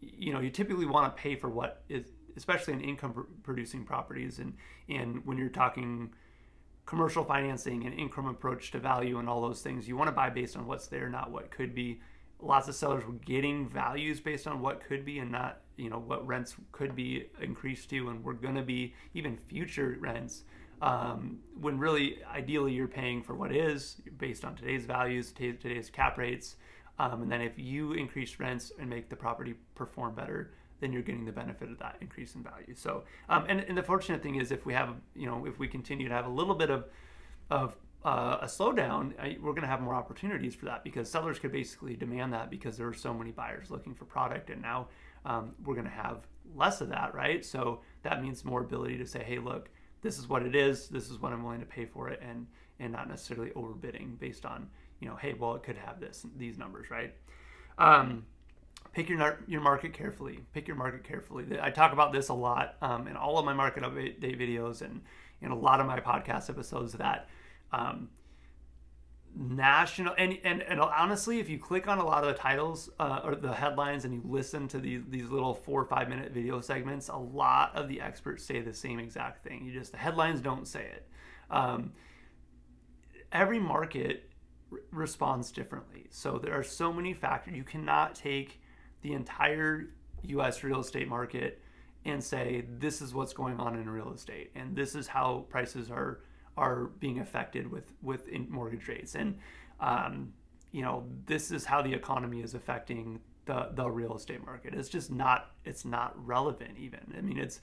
you 0.00 0.32
know 0.32 0.40
you 0.40 0.50
typically 0.50 0.86
want 0.86 1.16
to 1.16 1.22
pay 1.22 1.34
for 1.34 1.48
what 1.48 1.82
is 1.88 2.12
especially 2.36 2.72
in 2.72 2.80
income 2.80 3.26
producing 3.42 3.84
properties 3.84 4.38
and 4.38 4.54
and 4.88 5.24
when 5.26 5.36
you're 5.36 5.48
talking 5.48 6.10
commercial 6.86 7.24
financing 7.24 7.84
and 7.84 7.98
income 7.98 8.26
approach 8.26 8.70
to 8.70 8.78
value 8.78 9.18
and 9.18 9.28
all 9.28 9.42
those 9.42 9.60
things 9.60 9.88
you 9.88 9.96
want 9.96 10.08
to 10.08 10.12
buy 10.12 10.30
based 10.30 10.56
on 10.56 10.66
what's 10.66 10.86
there 10.86 11.08
not 11.08 11.30
what 11.30 11.50
could 11.50 11.74
be. 11.74 12.00
Lots 12.40 12.68
of 12.68 12.76
sellers 12.76 13.04
were 13.04 13.14
getting 13.14 13.68
values 13.68 14.20
based 14.20 14.46
on 14.46 14.60
what 14.60 14.80
could 14.84 15.04
be 15.04 15.18
and 15.18 15.32
not 15.32 15.60
you 15.76 15.90
know 15.90 15.98
what 15.98 16.24
rents 16.26 16.54
could 16.70 16.94
be 16.94 17.26
increased 17.40 17.90
to 17.90 18.08
and 18.08 18.22
we're 18.22 18.32
going 18.34 18.54
to 18.54 18.62
be 18.62 18.94
even 19.14 19.36
future 19.36 19.96
rents 20.00 20.44
um, 20.80 21.38
when 21.60 21.78
really 21.78 22.18
ideally 22.34 22.72
you're 22.72 22.88
paying 22.88 23.22
for 23.22 23.34
what 23.34 23.52
is 23.52 24.00
based 24.18 24.44
on 24.44 24.54
today's 24.54 24.86
values, 24.86 25.32
today's 25.32 25.90
cap 25.90 26.18
rates, 26.18 26.56
Um, 26.98 27.22
and 27.22 27.30
then 27.30 27.40
if 27.40 27.58
you 27.58 27.92
increase 27.92 28.40
rents 28.40 28.72
and 28.78 28.90
make 28.90 29.08
the 29.08 29.16
property 29.16 29.54
perform 29.74 30.14
better, 30.14 30.50
then 30.80 30.92
you're 30.92 31.02
getting 31.02 31.24
the 31.24 31.32
benefit 31.32 31.70
of 31.70 31.78
that 31.78 31.96
increase 32.00 32.34
in 32.34 32.42
value. 32.42 32.74
So, 32.74 33.04
um, 33.28 33.44
and, 33.48 33.60
and 33.60 33.76
the 33.76 33.82
fortunate 33.82 34.22
thing 34.22 34.36
is 34.36 34.50
if 34.50 34.66
we 34.66 34.74
have, 34.74 34.96
you 35.14 35.26
know, 35.26 35.46
if 35.46 35.58
we 35.58 35.68
continue 35.68 36.08
to 36.08 36.14
have 36.14 36.26
a 36.26 36.30
little 36.30 36.54
bit 36.54 36.70
of, 36.70 36.86
of 37.50 37.76
uh, 38.04 38.38
a 38.42 38.46
slowdown, 38.46 39.12
we're 39.40 39.52
going 39.52 39.62
to 39.62 39.68
have 39.68 39.80
more 39.80 39.94
opportunities 39.94 40.54
for 40.54 40.66
that 40.66 40.82
because 40.84 41.10
sellers 41.10 41.38
could 41.38 41.52
basically 41.52 41.94
demand 41.96 42.32
that 42.32 42.50
because 42.50 42.76
there 42.76 42.88
are 42.88 42.94
so 42.94 43.12
many 43.14 43.32
buyers 43.32 43.70
looking 43.70 43.94
for 43.94 44.04
product, 44.04 44.50
and 44.50 44.60
now 44.62 44.88
um, 45.24 45.54
we're 45.64 45.74
going 45.74 45.86
to 45.86 45.90
have 45.90 46.26
less 46.56 46.80
of 46.80 46.88
that, 46.88 47.14
right? 47.14 47.44
So 47.44 47.80
that 48.02 48.22
means 48.22 48.44
more 48.44 48.60
ability 48.60 48.98
to 48.98 49.06
say, 49.06 49.22
hey, 49.22 49.38
look, 49.38 49.70
this 50.02 50.18
is 50.18 50.28
what 50.28 50.42
it 50.42 50.54
is, 50.54 50.88
this 50.88 51.10
is 51.10 51.20
what 51.20 51.32
I'm 51.32 51.42
willing 51.42 51.60
to 51.60 51.66
pay 51.66 51.86
for 51.86 52.08
it, 52.08 52.20
and 52.22 52.46
and 52.80 52.92
not 52.92 53.08
necessarily 53.08 53.50
overbidding 53.50 54.18
based 54.18 54.46
on, 54.46 54.68
you 55.00 55.08
know, 55.08 55.16
hey, 55.16 55.34
well, 55.34 55.54
it 55.54 55.62
could 55.62 55.76
have 55.76 56.00
this 56.00 56.24
these 56.36 56.58
numbers, 56.58 56.90
right? 56.90 57.14
Um, 57.78 58.24
pick 58.92 59.08
your 59.08 59.38
your 59.46 59.60
market 59.60 59.92
carefully. 59.92 60.40
Pick 60.52 60.68
your 60.68 60.76
market 60.76 61.04
carefully. 61.04 61.46
I 61.60 61.70
talk 61.70 61.92
about 61.92 62.12
this 62.12 62.28
a 62.28 62.34
lot 62.34 62.76
um, 62.82 63.06
in 63.08 63.16
all 63.16 63.38
of 63.38 63.44
my 63.44 63.52
market 63.52 63.82
update 63.82 64.20
videos 64.20 64.82
and 64.82 65.00
in 65.40 65.50
a 65.50 65.58
lot 65.58 65.80
of 65.80 65.86
my 65.86 66.00
podcast 66.00 66.50
episodes 66.50 66.92
that 66.94 67.28
um, 67.72 68.08
national 69.40 70.12
and, 70.18 70.36
and 70.42 70.62
and 70.62 70.80
honestly 70.80 71.38
if 71.38 71.48
you 71.48 71.58
click 71.58 71.86
on 71.86 71.98
a 71.98 72.04
lot 72.04 72.24
of 72.24 72.28
the 72.28 72.34
titles 72.34 72.90
uh, 72.98 73.20
or 73.22 73.36
the 73.36 73.52
headlines 73.52 74.04
and 74.04 74.12
you 74.12 74.20
listen 74.24 74.66
to 74.66 74.80
these 74.80 75.02
these 75.08 75.30
little 75.30 75.54
four 75.54 75.80
or 75.80 75.84
five 75.84 76.08
minute 76.08 76.32
video 76.32 76.60
segments 76.60 77.08
a 77.08 77.16
lot 77.16 77.72
of 77.76 77.86
the 77.86 78.00
experts 78.00 78.44
say 78.44 78.60
the 78.60 78.74
same 78.74 78.98
exact 78.98 79.44
thing. 79.44 79.64
You 79.64 79.72
just 79.72 79.92
the 79.92 79.98
headlines 79.98 80.40
don't 80.40 80.66
say 80.66 80.86
it. 80.86 81.08
Um, 81.52 81.92
every 83.30 83.60
market 83.60 84.28
r- 84.72 84.78
responds 84.90 85.52
differently. 85.52 86.06
So 86.10 86.38
there 86.38 86.58
are 86.58 86.64
so 86.64 86.92
many 86.92 87.14
factors. 87.14 87.54
You 87.54 87.62
cannot 87.62 88.16
take 88.16 88.60
the 89.02 89.12
entire 89.12 89.90
us 90.24 90.64
real 90.64 90.80
estate 90.80 91.06
market 91.06 91.62
and 92.04 92.22
say 92.22 92.64
this 92.78 93.00
is 93.00 93.14
what's 93.14 93.32
going 93.32 93.60
on 93.60 93.76
in 93.76 93.88
real 93.88 94.12
estate 94.12 94.50
and 94.56 94.74
this 94.74 94.96
is 94.96 95.06
how 95.06 95.46
prices 95.48 95.92
are 95.92 96.22
are 96.58 96.86
being 97.00 97.20
affected 97.20 97.70
with 97.70 97.92
with 98.02 98.28
mortgage 98.48 98.88
rates, 98.88 99.14
and 99.14 99.38
um, 99.80 100.32
you 100.72 100.82
know 100.82 101.04
this 101.26 101.50
is 101.50 101.64
how 101.64 101.82
the 101.82 101.92
economy 101.92 102.42
is 102.42 102.54
affecting 102.54 103.20
the 103.46 103.70
the 103.74 103.88
real 103.88 104.16
estate 104.16 104.44
market. 104.44 104.74
It's 104.74 104.88
just 104.88 105.10
not 105.10 105.52
it's 105.64 105.84
not 105.84 106.14
relevant 106.26 106.76
even. 106.78 107.00
I 107.16 107.20
mean 107.20 107.38
it's 107.38 107.60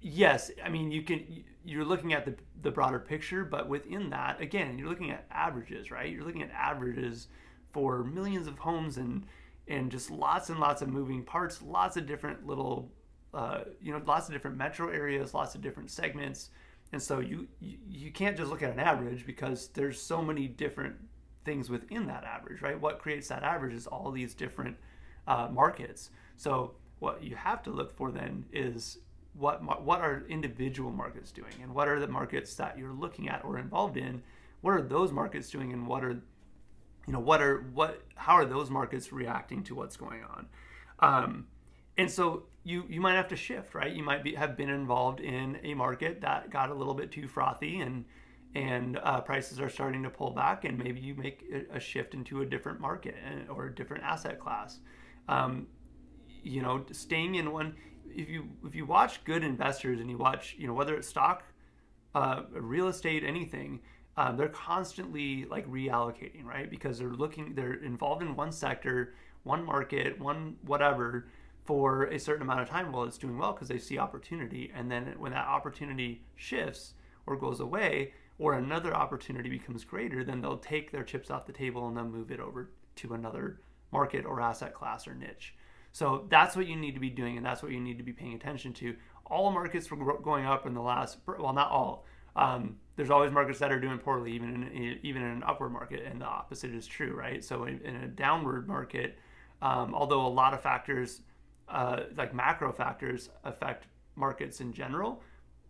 yes 0.00 0.50
i 0.64 0.68
mean 0.68 0.90
you 0.90 1.02
can 1.02 1.24
you're 1.64 1.84
looking 1.84 2.12
at 2.12 2.24
the, 2.24 2.34
the 2.62 2.70
broader 2.70 2.98
picture 2.98 3.44
but 3.44 3.68
within 3.68 4.10
that 4.10 4.40
again 4.40 4.78
you're 4.78 4.88
looking 4.88 5.10
at 5.10 5.24
averages 5.30 5.90
right 5.90 6.10
you're 6.12 6.24
looking 6.24 6.42
at 6.42 6.50
averages 6.50 7.28
for 7.72 8.04
millions 8.04 8.46
of 8.46 8.58
homes 8.58 8.96
and 8.98 9.24
and 9.68 9.90
just 9.90 10.10
lots 10.10 10.50
and 10.50 10.58
lots 10.58 10.82
of 10.82 10.88
moving 10.88 11.22
parts 11.22 11.62
lots 11.62 11.96
of 11.96 12.06
different 12.06 12.46
little 12.46 12.90
uh, 13.34 13.60
you 13.80 13.92
know 13.92 14.02
lots 14.06 14.28
of 14.28 14.34
different 14.34 14.56
metro 14.56 14.90
areas 14.90 15.32
lots 15.32 15.54
of 15.54 15.62
different 15.62 15.90
segments 15.90 16.50
and 16.92 17.00
so 17.02 17.20
you, 17.20 17.48
you 17.60 18.10
can't 18.10 18.36
just 18.36 18.50
look 18.50 18.62
at 18.62 18.70
an 18.70 18.78
average 18.78 19.24
because 19.26 19.68
there's 19.68 20.00
so 20.00 20.22
many 20.22 20.46
different 20.46 20.96
things 21.44 21.70
within 21.70 22.06
that 22.06 22.24
average, 22.24 22.60
right? 22.60 22.78
What 22.80 22.98
creates 22.98 23.28
that 23.28 23.42
average 23.42 23.74
is 23.74 23.86
all 23.86 24.10
these 24.10 24.34
different 24.34 24.76
uh, 25.26 25.48
markets. 25.50 26.10
So 26.36 26.72
what 26.98 27.24
you 27.24 27.34
have 27.36 27.62
to 27.64 27.70
look 27.70 27.96
for 27.96 28.10
then 28.10 28.44
is 28.52 28.98
what 29.34 29.64
what 29.82 30.00
are 30.00 30.24
individual 30.28 30.90
markets 30.90 31.32
doing, 31.32 31.54
and 31.62 31.74
what 31.74 31.88
are 31.88 31.98
the 31.98 32.06
markets 32.06 32.54
that 32.56 32.78
you're 32.78 32.92
looking 32.92 33.28
at 33.28 33.44
or 33.44 33.58
involved 33.58 33.96
in? 33.96 34.22
What 34.60 34.72
are 34.72 34.82
those 34.82 35.10
markets 35.10 35.50
doing, 35.50 35.72
and 35.72 35.86
what 35.86 36.04
are 36.04 36.22
you 37.06 37.12
know 37.12 37.20
what 37.20 37.40
are 37.40 37.64
what 37.72 38.02
how 38.14 38.34
are 38.34 38.44
those 38.44 38.68
markets 38.68 39.12
reacting 39.12 39.64
to 39.64 39.74
what's 39.74 39.96
going 39.96 40.22
on? 40.24 40.46
Um, 40.98 41.46
and 41.96 42.10
so 42.10 42.44
you 42.64 42.84
you 42.88 43.00
might 43.00 43.14
have 43.14 43.28
to 43.28 43.36
shift, 43.36 43.74
right? 43.74 43.92
You 43.92 44.02
might 44.02 44.22
be 44.22 44.34
have 44.34 44.56
been 44.56 44.70
involved 44.70 45.20
in 45.20 45.58
a 45.62 45.74
market 45.74 46.20
that 46.20 46.50
got 46.50 46.70
a 46.70 46.74
little 46.74 46.94
bit 46.94 47.10
too 47.10 47.28
frothy 47.28 47.80
and 47.80 48.04
and 48.54 48.98
uh, 49.02 49.20
prices 49.20 49.60
are 49.60 49.70
starting 49.70 50.02
to 50.02 50.10
pull 50.10 50.30
back, 50.30 50.64
and 50.64 50.78
maybe 50.78 51.00
you 51.00 51.14
make 51.14 51.44
a 51.72 51.80
shift 51.80 52.12
into 52.14 52.42
a 52.42 52.46
different 52.46 52.80
market 52.80 53.14
or 53.48 53.66
a 53.66 53.74
different 53.74 54.04
asset 54.04 54.38
class. 54.38 54.78
Um, 55.28 55.68
you 56.42 56.60
know, 56.60 56.84
staying 56.92 57.36
in 57.36 57.52
one. 57.52 57.74
If 58.14 58.28
you 58.28 58.48
if 58.64 58.74
you 58.74 58.84
watch 58.84 59.24
good 59.24 59.42
investors 59.42 60.00
and 60.00 60.10
you 60.10 60.18
watch, 60.18 60.54
you 60.58 60.66
know, 60.66 60.74
whether 60.74 60.94
it's 60.94 61.08
stock, 61.08 61.44
uh, 62.14 62.42
real 62.52 62.88
estate, 62.88 63.24
anything, 63.24 63.80
um, 64.18 64.36
they're 64.36 64.48
constantly 64.48 65.46
like 65.46 65.66
reallocating, 65.66 66.44
right? 66.44 66.68
Because 66.68 66.98
they're 66.98 67.08
looking, 67.08 67.54
they're 67.54 67.82
involved 67.82 68.22
in 68.22 68.36
one 68.36 68.52
sector, 68.52 69.14
one 69.44 69.64
market, 69.64 70.20
one 70.20 70.56
whatever 70.66 71.28
for 71.64 72.04
a 72.04 72.18
certain 72.18 72.42
amount 72.42 72.60
of 72.60 72.68
time 72.68 72.90
while 72.90 73.04
it's 73.04 73.18
doing 73.18 73.38
well 73.38 73.52
because 73.52 73.68
they 73.68 73.78
see 73.78 73.98
opportunity. 73.98 74.72
And 74.74 74.90
then 74.90 75.14
when 75.18 75.32
that 75.32 75.46
opportunity 75.46 76.22
shifts 76.34 76.94
or 77.26 77.36
goes 77.36 77.60
away, 77.60 78.12
or 78.38 78.54
another 78.54 78.92
opportunity 78.94 79.48
becomes 79.48 79.84
greater, 79.84 80.24
then 80.24 80.40
they'll 80.40 80.58
take 80.58 80.90
their 80.90 81.04
chips 81.04 81.30
off 81.30 81.46
the 81.46 81.52
table 81.52 81.86
and 81.86 81.96
they'll 81.96 82.04
move 82.04 82.32
it 82.32 82.40
over 82.40 82.70
to 82.96 83.14
another 83.14 83.60
market 83.92 84.24
or 84.24 84.40
asset 84.40 84.74
class 84.74 85.06
or 85.06 85.14
niche. 85.14 85.54
So 85.92 86.26
that's 86.28 86.56
what 86.56 86.66
you 86.66 86.74
need 86.74 86.94
to 86.94 87.00
be 87.00 87.10
doing, 87.10 87.36
and 87.36 87.44
that's 87.44 87.62
what 87.62 87.70
you 87.70 87.80
need 87.80 87.98
to 87.98 88.04
be 88.04 88.12
paying 88.12 88.34
attention 88.34 88.72
to. 88.74 88.96
All 89.26 89.52
markets 89.52 89.90
were 89.90 90.18
going 90.18 90.46
up 90.46 90.66
in 90.66 90.74
the 90.74 90.80
last, 90.80 91.18
well, 91.26 91.52
not 91.52 91.70
all. 91.70 92.04
Um, 92.34 92.78
there's 92.96 93.10
always 93.10 93.30
markets 93.30 93.58
that 93.58 93.70
are 93.70 93.78
doing 93.78 93.98
poorly, 93.98 94.32
even 94.32 94.54
in 94.72 94.98
even 95.02 95.22
in 95.22 95.28
an 95.28 95.42
upward 95.42 95.70
market, 95.70 96.02
and 96.04 96.20
the 96.20 96.24
opposite 96.24 96.74
is 96.74 96.86
true, 96.86 97.14
right? 97.14 97.44
So 97.44 97.64
in, 97.64 97.80
in 97.82 97.96
a 97.96 98.08
downward 98.08 98.66
market, 98.66 99.18
um, 99.60 99.94
although 99.94 100.26
a 100.26 100.28
lot 100.28 100.54
of 100.54 100.62
factors 100.62 101.20
uh, 101.72 102.04
like 102.16 102.34
macro 102.34 102.70
factors 102.72 103.30
affect 103.44 103.86
markets 104.14 104.60
in 104.60 104.72
general, 104.72 105.22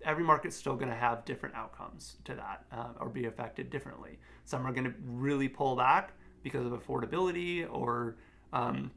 every 0.04 0.24
market's 0.24 0.56
still 0.56 0.74
going 0.74 0.88
to 0.88 0.96
have 0.96 1.24
different 1.24 1.54
outcomes 1.54 2.16
to 2.24 2.34
that 2.34 2.64
uh, 2.72 2.88
or 3.00 3.08
be 3.08 3.26
affected 3.26 3.70
differently. 3.70 4.18
Some 4.44 4.66
are 4.66 4.72
going 4.72 4.84
to 4.84 4.94
really 5.06 5.48
pull 5.48 5.76
back 5.76 6.12
because 6.42 6.66
of 6.66 6.72
affordability 6.72 7.66
or 7.72 8.16
um, 8.52 8.90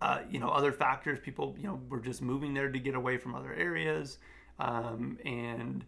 uh, 0.00 0.20
you 0.30 0.38
know 0.38 0.48
other 0.48 0.72
factors. 0.72 1.18
People 1.18 1.56
you 1.58 1.66
know 1.66 1.80
were 1.88 2.00
just 2.00 2.22
moving 2.22 2.54
there 2.54 2.70
to 2.70 2.78
get 2.78 2.94
away 2.94 3.16
from 3.16 3.34
other 3.34 3.52
areas, 3.52 4.18
um, 4.60 5.18
and 5.24 5.84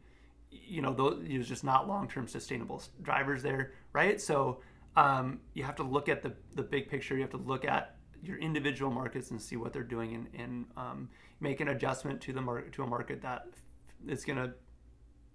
you 0.50 0.83
know 0.83 0.92
those 0.92 1.23
there's 1.26 1.49
just 1.49 1.62
not 1.62 1.87
long-term 1.87 2.26
sustainable 2.26 2.83
drivers 3.02 3.42
there, 3.42 3.73
right? 3.92 4.21
So 4.21 4.61
um, 4.97 5.40
you 5.54 5.62
have 5.62 5.76
to 5.76 5.85
look 5.85 6.09
at 6.09 6.23
the 6.23 6.33
the 6.57 6.62
big 6.62 6.88
picture. 6.88 7.14
You 7.14 7.23
have 7.23 7.30
to 7.30 7.37
look 7.37 7.64
at 7.64 7.97
your 8.22 8.38
individual 8.38 8.90
markets 8.90 9.30
and 9.30 9.40
see 9.40 9.56
what 9.56 9.72
they're 9.72 9.82
doing 9.82 10.14
and, 10.14 10.28
and 10.38 10.64
um, 10.76 11.08
make 11.40 11.60
an 11.60 11.68
adjustment 11.68 12.20
to 12.20 12.32
the 12.32 12.40
market 12.40 12.72
to 12.72 12.82
a 12.82 12.86
market 12.86 13.22
that 13.22 13.46
is 14.06 14.24
going 14.24 14.36
to 14.36 14.52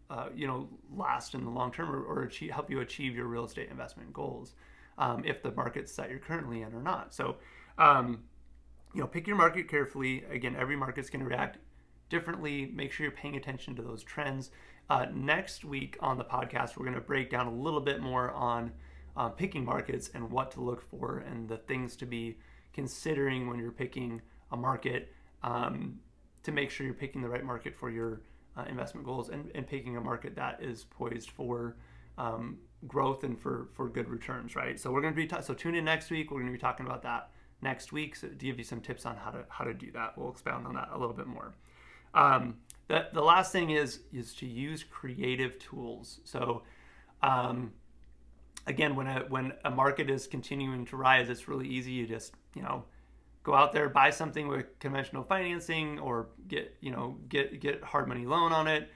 uh, 0.09 0.29
you 0.35 0.47
know 0.47 0.69
last 0.95 1.33
in 1.33 1.43
the 1.43 1.49
long 1.49 1.71
term 1.71 1.89
or, 1.89 2.03
or 2.03 2.23
achieve, 2.23 2.51
help 2.51 2.69
you 2.69 2.81
achieve 2.81 3.15
your 3.15 3.25
real 3.25 3.45
estate 3.45 3.69
investment 3.69 4.11
goals 4.13 4.53
um, 4.97 5.23
if 5.25 5.41
the 5.41 5.51
markets 5.51 5.95
that 5.95 6.09
you're 6.09 6.19
currently 6.19 6.61
in 6.61 6.73
are 6.73 6.83
not. 6.83 7.13
So 7.13 7.37
um, 7.77 8.23
you 8.93 9.01
know 9.01 9.07
pick 9.07 9.27
your 9.27 9.35
market 9.35 9.67
carefully. 9.67 10.23
Again 10.29 10.55
every 10.57 10.75
market's 10.75 11.09
going 11.09 11.23
to 11.23 11.29
react 11.29 11.57
differently. 12.09 12.71
Make 12.73 12.91
sure 12.91 13.05
you're 13.05 13.15
paying 13.15 13.35
attention 13.35 13.75
to 13.75 13.81
those 13.81 14.03
trends. 14.03 14.51
Uh, 14.87 15.07
next 15.11 15.65
week 15.65 15.97
on 15.99 16.17
the 16.19 16.23
podcast 16.23 16.77
we're 16.77 16.85
going 16.85 16.93
to 16.95 17.01
break 17.01 17.31
down 17.31 17.47
a 17.47 17.53
little 17.53 17.81
bit 17.81 18.01
more 18.01 18.29
on 18.31 18.71
uh, 19.17 19.29
picking 19.29 19.65
markets 19.65 20.11
and 20.13 20.29
what 20.29 20.51
to 20.51 20.61
look 20.61 20.81
for 20.81 21.23
and 21.27 21.47
the 21.47 21.57
things 21.57 21.95
to 21.95 22.05
be 22.05 22.37
considering 22.75 23.47
when 23.47 23.57
you're 23.57 23.71
picking 23.71 24.21
a 24.51 24.57
market 24.57 25.13
um, 25.43 25.97
to 26.43 26.51
make 26.51 26.69
sure 26.69 26.85
you're 26.85 26.93
picking 26.93 27.21
the 27.21 27.29
right 27.29 27.45
market 27.45 27.73
for 27.73 27.89
your 27.89 28.21
uh, 28.57 28.65
investment 28.67 29.05
goals 29.05 29.29
and, 29.29 29.49
and 29.55 29.65
picking 29.65 29.95
a 29.95 30.01
market 30.01 30.35
that 30.35 30.61
is 30.61 30.83
poised 30.83 31.31
for 31.31 31.77
um, 32.17 32.57
growth 32.85 33.23
and 33.23 33.39
for, 33.39 33.69
for 33.73 33.87
good 33.87 34.09
returns, 34.09 34.57
right? 34.57 34.77
So 34.77 34.91
we're 34.91 35.01
going 35.01 35.15
to 35.15 35.27
be, 35.27 35.41
so 35.41 35.53
tune 35.53 35.73
in 35.73 35.85
next 35.85 36.11
week. 36.11 36.31
We're 36.31 36.41
going 36.41 36.51
to 36.51 36.57
be 36.57 36.61
talking 36.61 36.85
about 36.85 37.01
that 37.03 37.29
next 37.61 37.93
week 37.93 38.17
so 38.17 38.27
to 38.27 38.35
give 38.35 38.57
you 38.57 38.65
some 38.65 38.81
tips 38.81 39.05
on 39.05 39.15
how 39.15 39.31
to, 39.31 39.45
how 39.47 39.63
to 39.63 39.73
do 39.73 39.89
that. 39.93 40.17
We'll 40.17 40.29
expound 40.29 40.67
on 40.67 40.75
that 40.75 40.89
a 40.91 40.97
little 40.99 41.15
bit 41.15 41.27
more. 41.27 41.53
Um, 42.13 42.57
the, 42.89 43.07
the 43.13 43.21
last 43.21 43.53
thing 43.53 43.69
is, 43.69 44.01
is 44.11 44.33
to 44.35 44.45
use 44.45 44.83
creative 44.83 45.57
tools. 45.59 46.19
So, 46.25 46.63
um, 47.23 47.71
again, 48.67 48.95
when 48.95 49.07
a 49.07 49.19
when 49.29 49.53
a 49.63 49.71
market 49.71 50.09
is 50.09 50.27
continuing 50.27 50.85
to 50.85 50.97
rise, 50.97 51.29
it's 51.29 51.47
really 51.47 51.67
easy. 51.67 51.91
You 51.93 52.05
just 52.05 52.33
you 52.55 52.63
know 52.63 52.83
go 53.43 53.53
out 53.53 53.71
there 53.71 53.89
buy 53.89 54.09
something 54.09 54.47
with 54.47 54.79
conventional 54.79 55.23
financing 55.23 55.99
or 55.99 56.29
get 56.47 56.75
you 56.81 56.91
know 56.91 57.17
get 57.29 57.59
get 57.59 57.83
hard 57.83 58.07
money 58.07 58.25
loan 58.25 58.51
on 58.51 58.67
it 58.67 58.89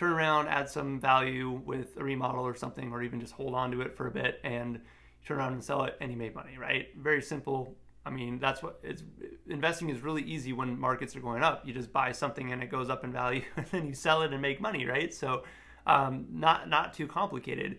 turn 0.00 0.12
around 0.12 0.48
add 0.48 0.66
some 0.66 0.98
value 0.98 1.50
with 1.66 1.94
a 1.98 2.02
remodel 2.02 2.46
or 2.46 2.54
something 2.54 2.90
or 2.90 3.02
even 3.02 3.20
just 3.20 3.34
hold 3.34 3.54
on 3.54 3.70
to 3.70 3.82
it 3.82 3.94
for 3.94 4.06
a 4.06 4.10
bit 4.10 4.40
and 4.44 4.80
turn 5.26 5.38
around 5.38 5.52
and 5.52 5.62
sell 5.62 5.84
it 5.84 5.94
and 6.00 6.10
you 6.10 6.16
made 6.16 6.34
money 6.34 6.56
right? 6.58 6.88
Very 6.96 7.20
simple. 7.20 7.76
I 8.06 8.08
mean 8.10 8.38
that's 8.38 8.62
what 8.62 8.80
it's 8.82 9.02
investing 9.46 9.90
is 9.90 10.00
really 10.00 10.22
easy 10.22 10.54
when 10.54 10.78
markets 10.78 11.14
are 11.16 11.20
going 11.20 11.42
up. 11.42 11.66
You 11.66 11.74
just 11.74 11.92
buy 11.92 12.12
something 12.12 12.50
and 12.50 12.62
it 12.62 12.70
goes 12.70 12.88
up 12.88 13.04
in 13.04 13.12
value 13.12 13.42
and 13.56 13.66
then 13.66 13.86
you 13.86 13.94
sell 13.94 14.22
it 14.22 14.32
and 14.32 14.40
make 14.40 14.58
money 14.60 14.86
right? 14.86 15.12
So 15.12 15.44
um, 15.86 16.26
not 16.30 16.68
not 16.68 16.94
too 16.94 17.06
complicated. 17.06 17.78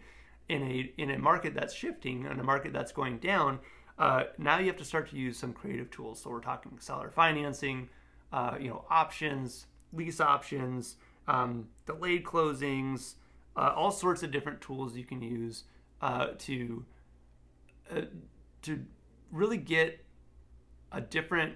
In 0.49 0.63
a 0.63 0.93
in 0.97 1.11
a 1.11 1.17
market 1.17 1.55
that's 1.55 1.73
shifting 1.73 2.25
in 2.25 2.39
a 2.39 2.43
market 2.43 2.73
that's 2.73 2.91
going 2.91 3.19
down 3.19 3.59
uh, 3.97 4.23
now 4.37 4.59
you 4.59 4.67
have 4.67 4.77
to 4.77 4.85
start 4.85 5.09
to 5.11 5.17
use 5.17 5.37
some 5.37 5.53
creative 5.53 5.91
tools. 5.91 6.21
So 6.21 6.29
we're 6.29 6.39
talking 6.41 6.77
seller 6.79 7.09
financing, 7.09 7.89
uh, 8.31 8.55
you 8.59 8.69
know, 8.69 8.85
options, 8.89 9.67
lease 9.93 10.19
options, 10.19 10.95
um, 11.27 11.67
delayed 11.85 12.23
closings, 12.23 13.15
uh, 13.55 13.73
all 13.75 13.91
sorts 13.91 14.23
of 14.23 14.31
different 14.31 14.61
tools 14.61 14.95
you 14.95 15.03
can 15.03 15.21
use 15.21 15.65
uh, 16.01 16.27
to 16.39 16.85
uh, 17.91 18.01
to 18.61 18.83
really 19.31 19.57
get 19.57 20.03
a 20.91 21.01
different 21.01 21.55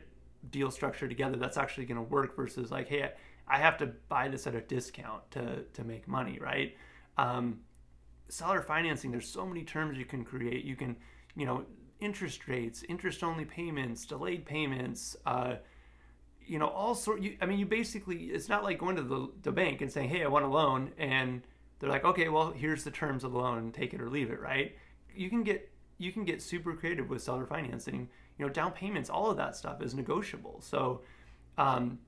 deal 0.49 0.69
structure 0.71 1.07
together 1.07 1.37
that's 1.37 1.57
actually 1.57 1.85
going 1.85 1.97
to 1.97 2.03
work 2.03 2.35
versus 2.35 2.71
like, 2.71 2.87
hey, 2.87 3.11
I 3.47 3.57
have 3.57 3.77
to 3.77 3.87
buy 4.09 4.27
this 4.27 4.47
at 4.47 4.55
a 4.55 4.61
discount 4.61 5.29
to 5.31 5.63
to 5.73 5.83
make 5.83 6.07
money, 6.07 6.39
right? 6.39 6.75
Um, 7.17 7.61
seller 8.27 8.61
financing, 8.61 9.11
there's 9.11 9.27
so 9.27 9.45
many 9.45 9.63
terms 9.63 9.97
you 9.97 10.05
can 10.05 10.23
create. 10.23 10.65
You 10.65 10.75
can, 10.75 10.95
you 11.35 11.45
know, 11.45 11.65
interest 12.05 12.47
rates, 12.47 12.83
interest 12.87 13.23
only 13.23 13.43
payments, 13.43 14.05
delayed 14.05 14.45
payments, 14.45 15.17
uh, 15.25 15.55
you 16.45 16.59
know, 16.59 16.67
all 16.67 16.93
sort. 16.93 17.21
You, 17.21 17.35
I 17.41 17.45
mean, 17.47 17.59
you 17.59 17.65
basically, 17.65 18.25
it's 18.25 18.47
not 18.47 18.63
like 18.63 18.77
going 18.77 18.95
to 18.95 19.01
the, 19.01 19.31
the 19.41 19.51
bank 19.51 19.81
and 19.81 19.91
saying, 19.91 20.09
hey, 20.09 20.23
I 20.23 20.27
want 20.27 20.45
a 20.45 20.47
loan, 20.47 20.91
and 20.97 21.41
they're 21.79 21.89
like, 21.89 22.05
okay, 22.05 22.29
well, 22.29 22.51
here's 22.51 22.83
the 22.83 22.91
terms 22.91 23.23
of 23.23 23.31
the 23.31 23.39
loan, 23.39 23.71
take 23.71 23.93
it 23.93 24.01
or 24.01 24.09
leave 24.09 24.29
it, 24.29 24.39
right? 24.39 24.75
You 25.13 25.29
can 25.29 25.43
get 25.43 25.69
you 25.97 26.11
can 26.11 26.25
get 26.25 26.41
super 26.41 26.73
creative 26.73 27.09
with 27.09 27.23
seller 27.23 27.45
financing. 27.45 28.09
You 28.37 28.45
know, 28.45 28.51
down 28.51 28.71
payments, 28.71 29.09
all 29.09 29.31
of 29.31 29.37
that 29.37 29.55
stuff 29.55 29.81
is 29.81 29.95
negotiable. 29.95 30.59
So 30.61 31.01
um, 31.57 31.99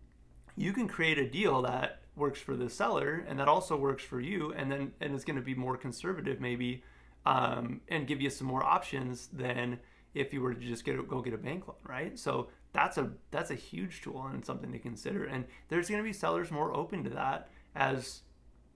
you 0.58 0.74
can 0.74 0.90
create 0.90 1.18
a 1.18 1.30
deal 1.30 1.62
that 1.62 2.02
works 2.18 2.42
for 2.42 2.58
the 2.58 2.70
seller 2.70 3.24
and 3.30 3.40
that 3.40 3.48
also 3.48 3.78
works 3.78 4.04
for 4.04 4.20
you, 4.20 4.54
and 4.54 4.72
then 4.72 4.92
and 5.02 5.16
it's 5.16 5.24
going 5.24 5.38
to 5.38 5.42
be 5.42 5.56
more 5.56 5.78
conservative 5.78 6.42
maybe, 6.42 6.84
um, 7.28 7.82
and 7.90 8.08
give 8.08 8.22
you 8.22 8.30
some 8.30 8.48
more 8.48 8.64
options 8.64 9.28
than 9.34 9.78
if 10.14 10.34
you 10.34 10.42
were 10.42 10.54
to 10.54 10.60
just 10.62 10.86
get 10.86 11.08
go 11.10 11.22
get 11.22 11.34
a 11.34 11.38
bank 11.38 11.68
loan, 11.68 11.78
right? 11.84 12.18
So 12.18 12.48
that's 12.72 12.98
a 12.98 13.12
that's 13.32 13.52
a 13.52 13.56
huge 13.56 14.02
tool 14.02 14.28
and 14.34 14.44
something 14.46 14.72
to 14.72 14.80
consider. 14.80 15.26
And 15.26 15.44
there's 15.68 15.90
going 15.90 16.00
to 16.00 16.08
be 16.08 16.14
sellers 16.14 16.52
more 16.52 16.74
open 16.74 17.04
to 17.04 17.10
that 17.12 17.50
as 17.76 18.22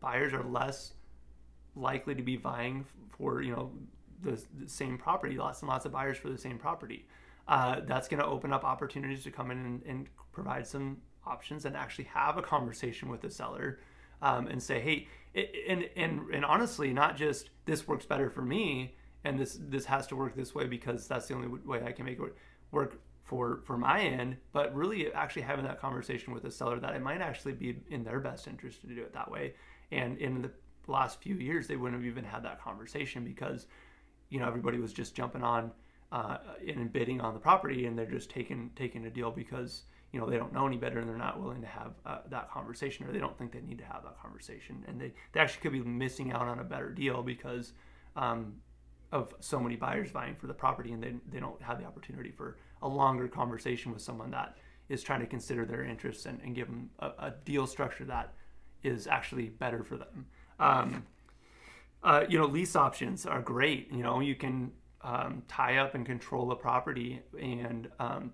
buyers 0.02 0.34
are 0.34 0.44
less 0.44 0.94
likely 1.78 2.14
to 2.14 2.22
be 2.22 2.36
vying 2.36 2.86
for 3.18 3.42
you 3.42 3.54
know 3.54 3.72
the, 4.22 4.44
the 4.60 4.68
same 4.68 4.98
property, 4.98 5.38
lots 5.38 5.62
and 5.62 5.70
lots 5.70 5.86
of 5.86 5.94
buyers 5.94 6.18
for 6.18 6.30
the 6.30 6.38
same 6.38 6.58
property. 6.58 7.08
Uh, 7.48 7.80
that's 7.88 8.10
going 8.10 8.20
to 8.20 8.26
open 8.26 8.52
up 8.52 8.66
opportunities 8.66 9.24
to 9.24 9.32
come 9.32 9.50
in 9.50 9.58
and, 9.58 9.82
and, 9.86 10.08
provide 10.32 10.66
some 10.66 10.96
options 11.26 11.66
and 11.66 11.76
actually 11.76 12.06
have 12.06 12.38
a 12.38 12.42
conversation 12.42 13.10
with 13.10 13.20
the 13.20 13.30
seller 13.30 13.80
um, 14.22 14.48
and 14.48 14.64
say, 14.64 14.80
hey, 14.80 15.06
and 15.36 15.90
and 15.96 16.22
and 16.34 16.46
honestly, 16.46 16.94
not 16.94 17.16
just 17.16 17.50
this 17.66 17.88
works 17.88 18.06
better 18.06 18.30
for 18.30 18.42
me 18.42 18.96
and 19.24 19.40
this 19.40 19.60
this 19.70 19.86
has 19.86 20.08
to 20.08 20.16
work 20.16 20.36
this 20.36 20.56
way 20.56 20.66
because 20.66 21.08
that's 21.08 21.28
the 21.28 21.36
only 21.36 21.48
way 21.48 21.84
I 21.86 21.92
can 21.92 22.06
make 22.06 22.20
it 22.20 22.36
work 22.72 23.00
for 23.24 23.62
for 23.66 23.78
my 23.78 24.02
end, 24.02 24.38
but 24.52 24.74
really 24.76 25.12
actually 25.14 25.44
having 25.44 25.66
that 25.66 25.80
conversation 25.80 26.34
with 26.34 26.44
a 26.46 26.52
seller 26.52 26.80
that 26.80 26.96
it 26.96 27.02
might 27.02 27.22
actually 27.22 27.54
be 27.54 27.78
in 27.90 28.04
their 28.04 28.20
best 28.20 28.48
interest 28.48 28.82
to 28.82 28.88
do 28.88 29.02
it 29.02 29.14
that 29.14 29.30
way. 29.30 29.54
And 29.92 30.18
in 30.18 30.42
the 30.42 30.52
last 30.88 31.22
few 31.22 31.36
years, 31.36 31.68
they 31.68 31.76
wouldn't 31.76 32.02
have 32.02 32.10
even 32.10 32.24
had 32.24 32.44
that 32.44 32.62
conversation 32.62 33.24
because 33.24 33.68
you 34.30 34.40
know 34.40 34.48
everybody 34.48 34.80
was 34.80 34.94
just 34.94 35.16
jumping 35.16 35.44
on 35.44 35.72
uh, 36.12 36.38
and 36.68 36.92
bidding 36.92 37.22
on 37.22 37.34
the 37.34 37.40
property, 37.40 37.86
and 37.86 37.98
they're 37.98 38.06
just 38.06 38.30
taking 38.30 38.72
taking 38.76 39.06
a 39.06 39.10
deal 39.10 39.32
because 39.32 39.84
you 40.12 40.20
know 40.20 40.30
they 40.30 40.38
don't 40.38 40.54
know 40.54 40.68
any 40.68 40.78
better 40.78 41.00
and 41.00 41.10
they're 41.10 41.18
not 41.18 41.42
willing 41.42 41.62
to 41.62 41.68
have 41.68 41.94
uh, 42.06 42.20
that 42.30 42.50
conversation, 42.52 43.06
or 43.06 43.12
they 43.12 43.20
don't 43.20 43.38
think 43.38 43.52
they 43.52 43.62
need 43.62 43.78
to 43.80 43.86
have 43.86 44.04
that 44.04 44.22
conversation, 44.22 44.84
and 44.88 45.00
they 45.00 45.14
they 45.32 45.40
actually 45.40 45.62
could 45.62 45.72
be 45.72 45.82
missing 45.82 46.32
out 46.32 46.44
on 46.44 46.60
a 46.60 46.64
better 46.64 46.90
deal 46.90 47.22
because. 47.24 47.74
Um, 48.16 48.56
of 49.14 49.34
so 49.42 49.60
many 49.60 49.76
buyers 49.76 50.10
vying 50.10 50.34
for 50.36 50.48
the 50.48 50.54
property 50.54 50.94
and 50.94 51.04
they, 51.04 51.14
they 51.30 51.40
don't 51.42 51.62
have 51.62 51.78
the 51.78 51.84
opportunity 51.84 52.32
for 52.32 52.56
a 52.82 52.88
longer 52.88 53.28
conversation 53.28 53.92
with 53.92 54.02
someone 54.02 54.32
that 54.32 54.56
is 54.88 55.04
trying 55.04 55.20
to 55.20 55.26
consider 55.26 55.66
their 55.66 55.84
interests 55.84 56.26
and, 56.26 56.40
and 56.46 56.56
give 56.56 56.68
them 56.68 56.90
a, 57.00 57.08
a 57.08 57.34
deal 57.44 57.68
structure 57.68 58.06
that 58.06 58.32
is 58.84 59.08
actually 59.08 59.50
better 59.50 59.84
for 59.84 59.98
them 59.98 60.26
um, 60.62 61.04
uh, 62.04 62.24
you 62.30 62.38
know, 62.38 62.46
lease 62.46 62.76
options 62.76 63.26
are 63.26 63.42
great. 63.42 63.92
You 63.92 64.04
know, 64.04 64.20
you 64.20 64.36
can 64.36 64.72
um, 65.02 65.44
tie 65.48 65.78
up 65.78 65.96
and 65.96 66.06
control 66.06 66.48
the 66.48 66.56
property 66.56 67.22
and, 67.40 67.90
um, 68.00 68.34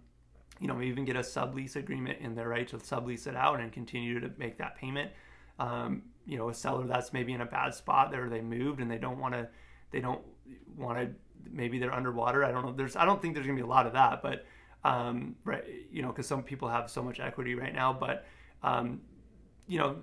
you 0.59 0.67
know, 0.67 0.81
even 0.81 1.05
get 1.05 1.15
a 1.15 1.21
sublease 1.21 1.75
agreement 1.75 2.19
in 2.19 2.35
there, 2.35 2.49
right, 2.49 2.67
to 2.67 2.77
sublease 2.77 3.27
it 3.27 3.35
out 3.35 3.59
and 3.59 3.71
continue 3.71 4.19
to 4.19 4.31
make 4.37 4.57
that 4.57 4.75
payment. 4.75 5.11
Um, 5.59 6.03
you 6.25 6.37
know, 6.37 6.49
a 6.49 6.53
seller 6.53 6.85
that's 6.85 7.13
maybe 7.13 7.33
in 7.33 7.41
a 7.41 7.45
bad 7.45 7.73
spot 7.73 8.11
there, 8.11 8.29
they 8.29 8.41
moved 8.41 8.79
and 8.79 8.89
they 8.89 8.97
don't 8.97 9.19
want 9.19 9.33
to, 9.33 9.47
they 9.91 9.99
don't 9.99 10.21
want 10.75 10.97
to, 10.97 11.09
maybe 11.51 11.79
they're 11.79 11.93
underwater. 11.93 12.43
I 12.43 12.51
don't 12.51 12.65
know. 12.65 12.73
There's, 12.73 12.95
I 12.95 13.05
don't 13.05 13.21
think 13.21 13.33
there's 13.33 13.47
gonna 13.47 13.55
be 13.57 13.63
a 13.63 13.67
lot 13.67 13.87
of 13.87 13.93
that, 13.93 14.21
but, 14.21 14.45
um, 14.83 15.35
right, 15.43 15.63
you 15.91 16.01
know, 16.01 16.09
because 16.09 16.27
some 16.27 16.43
people 16.43 16.67
have 16.67 16.89
so 16.89 17.01
much 17.01 17.19
equity 17.19 17.55
right 17.55 17.73
now, 17.73 17.93
but, 17.93 18.25
um, 18.63 19.01
you 19.67 19.79
know, 19.79 19.97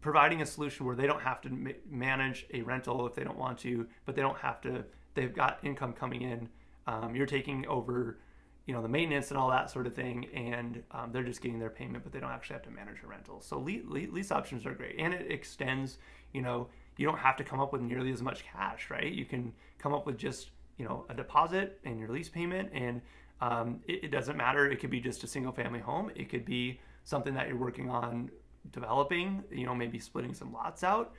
providing 0.00 0.42
a 0.42 0.46
solution 0.46 0.84
where 0.84 0.96
they 0.96 1.06
don't 1.06 1.22
have 1.22 1.40
to 1.40 1.48
ma- 1.48 1.70
manage 1.88 2.46
a 2.52 2.62
rental 2.62 3.06
if 3.06 3.14
they 3.14 3.24
don't 3.24 3.38
want 3.38 3.58
to, 3.58 3.86
but 4.04 4.14
they 4.14 4.22
don't 4.22 4.38
have 4.38 4.60
to. 4.60 4.84
They've 5.14 5.32
got 5.34 5.58
income 5.62 5.92
coming 5.92 6.22
in. 6.22 6.48
Um, 6.86 7.14
you're 7.14 7.26
taking 7.26 7.66
over, 7.66 8.18
you 8.66 8.74
know, 8.74 8.82
the 8.82 8.88
maintenance 8.88 9.30
and 9.30 9.38
all 9.38 9.50
that 9.50 9.70
sort 9.70 9.86
of 9.86 9.94
thing, 9.94 10.26
and 10.34 10.82
um, 10.92 11.10
they're 11.12 11.24
just 11.24 11.40
getting 11.40 11.58
their 11.58 11.70
payment, 11.70 12.04
but 12.04 12.12
they 12.12 12.20
don't 12.20 12.30
actually 12.30 12.54
have 12.54 12.62
to 12.62 12.70
manage 12.70 13.02
a 13.02 13.06
rental. 13.06 13.40
So 13.40 13.58
lease, 13.58 13.82
lease 13.86 14.30
options 14.30 14.64
are 14.66 14.74
great, 14.74 14.96
and 14.98 15.12
it 15.12 15.30
extends. 15.30 15.98
You 16.32 16.42
know, 16.42 16.68
you 16.96 17.06
don't 17.06 17.18
have 17.18 17.36
to 17.36 17.44
come 17.44 17.60
up 17.60 17.72
with 17.72 17.82
nearly 17.82 18.12
as 18.12 18.22
much 18.22 18.44
cash, 18.44 18.88
right? 18.90 19.12
You 19.12 19.24
can 19.24 19.52
come 19.78 19.92
up 19.92 20.06
with 20.06 20.16
just 20.16 20.50
you 20.78 20.84
know 20.84 21.04
a 21.08 21.14
deposit 21.14 21.80
and 21.84 21.98
your 21.98 22.08
lease 22.08 22.28
payment, 22.28 22.70
and 22.72 23.00
um, 23.40 23.80
it, 23.88 24.04
it 24.04 24.08
doesn't 24.12 24.36
matter. 24.36 24.70
It 24.70 24.78
could 24.80 24.90
be 24.90 25.00
just 25.00 25.24
a 25.24 25.26
single 25.26 25.52
family 25.52 25.80
home. 25.80 26.10
It 26.14 26.28
could 26.28 26.44
be 26.44 26.80
something 27.04 27.34
that 27.34 27.48
you're 27.48 27.56
working 27.56 27.90
on 27.90 28.30
developing, 28.70 29.42
you 29.50 29.66
know, 29.66 29.74
maybe 29.74 29.98
splitting 29.98 30.34
some 30.34 30.52
lots 30.52 30.84
out. 30.84 31.12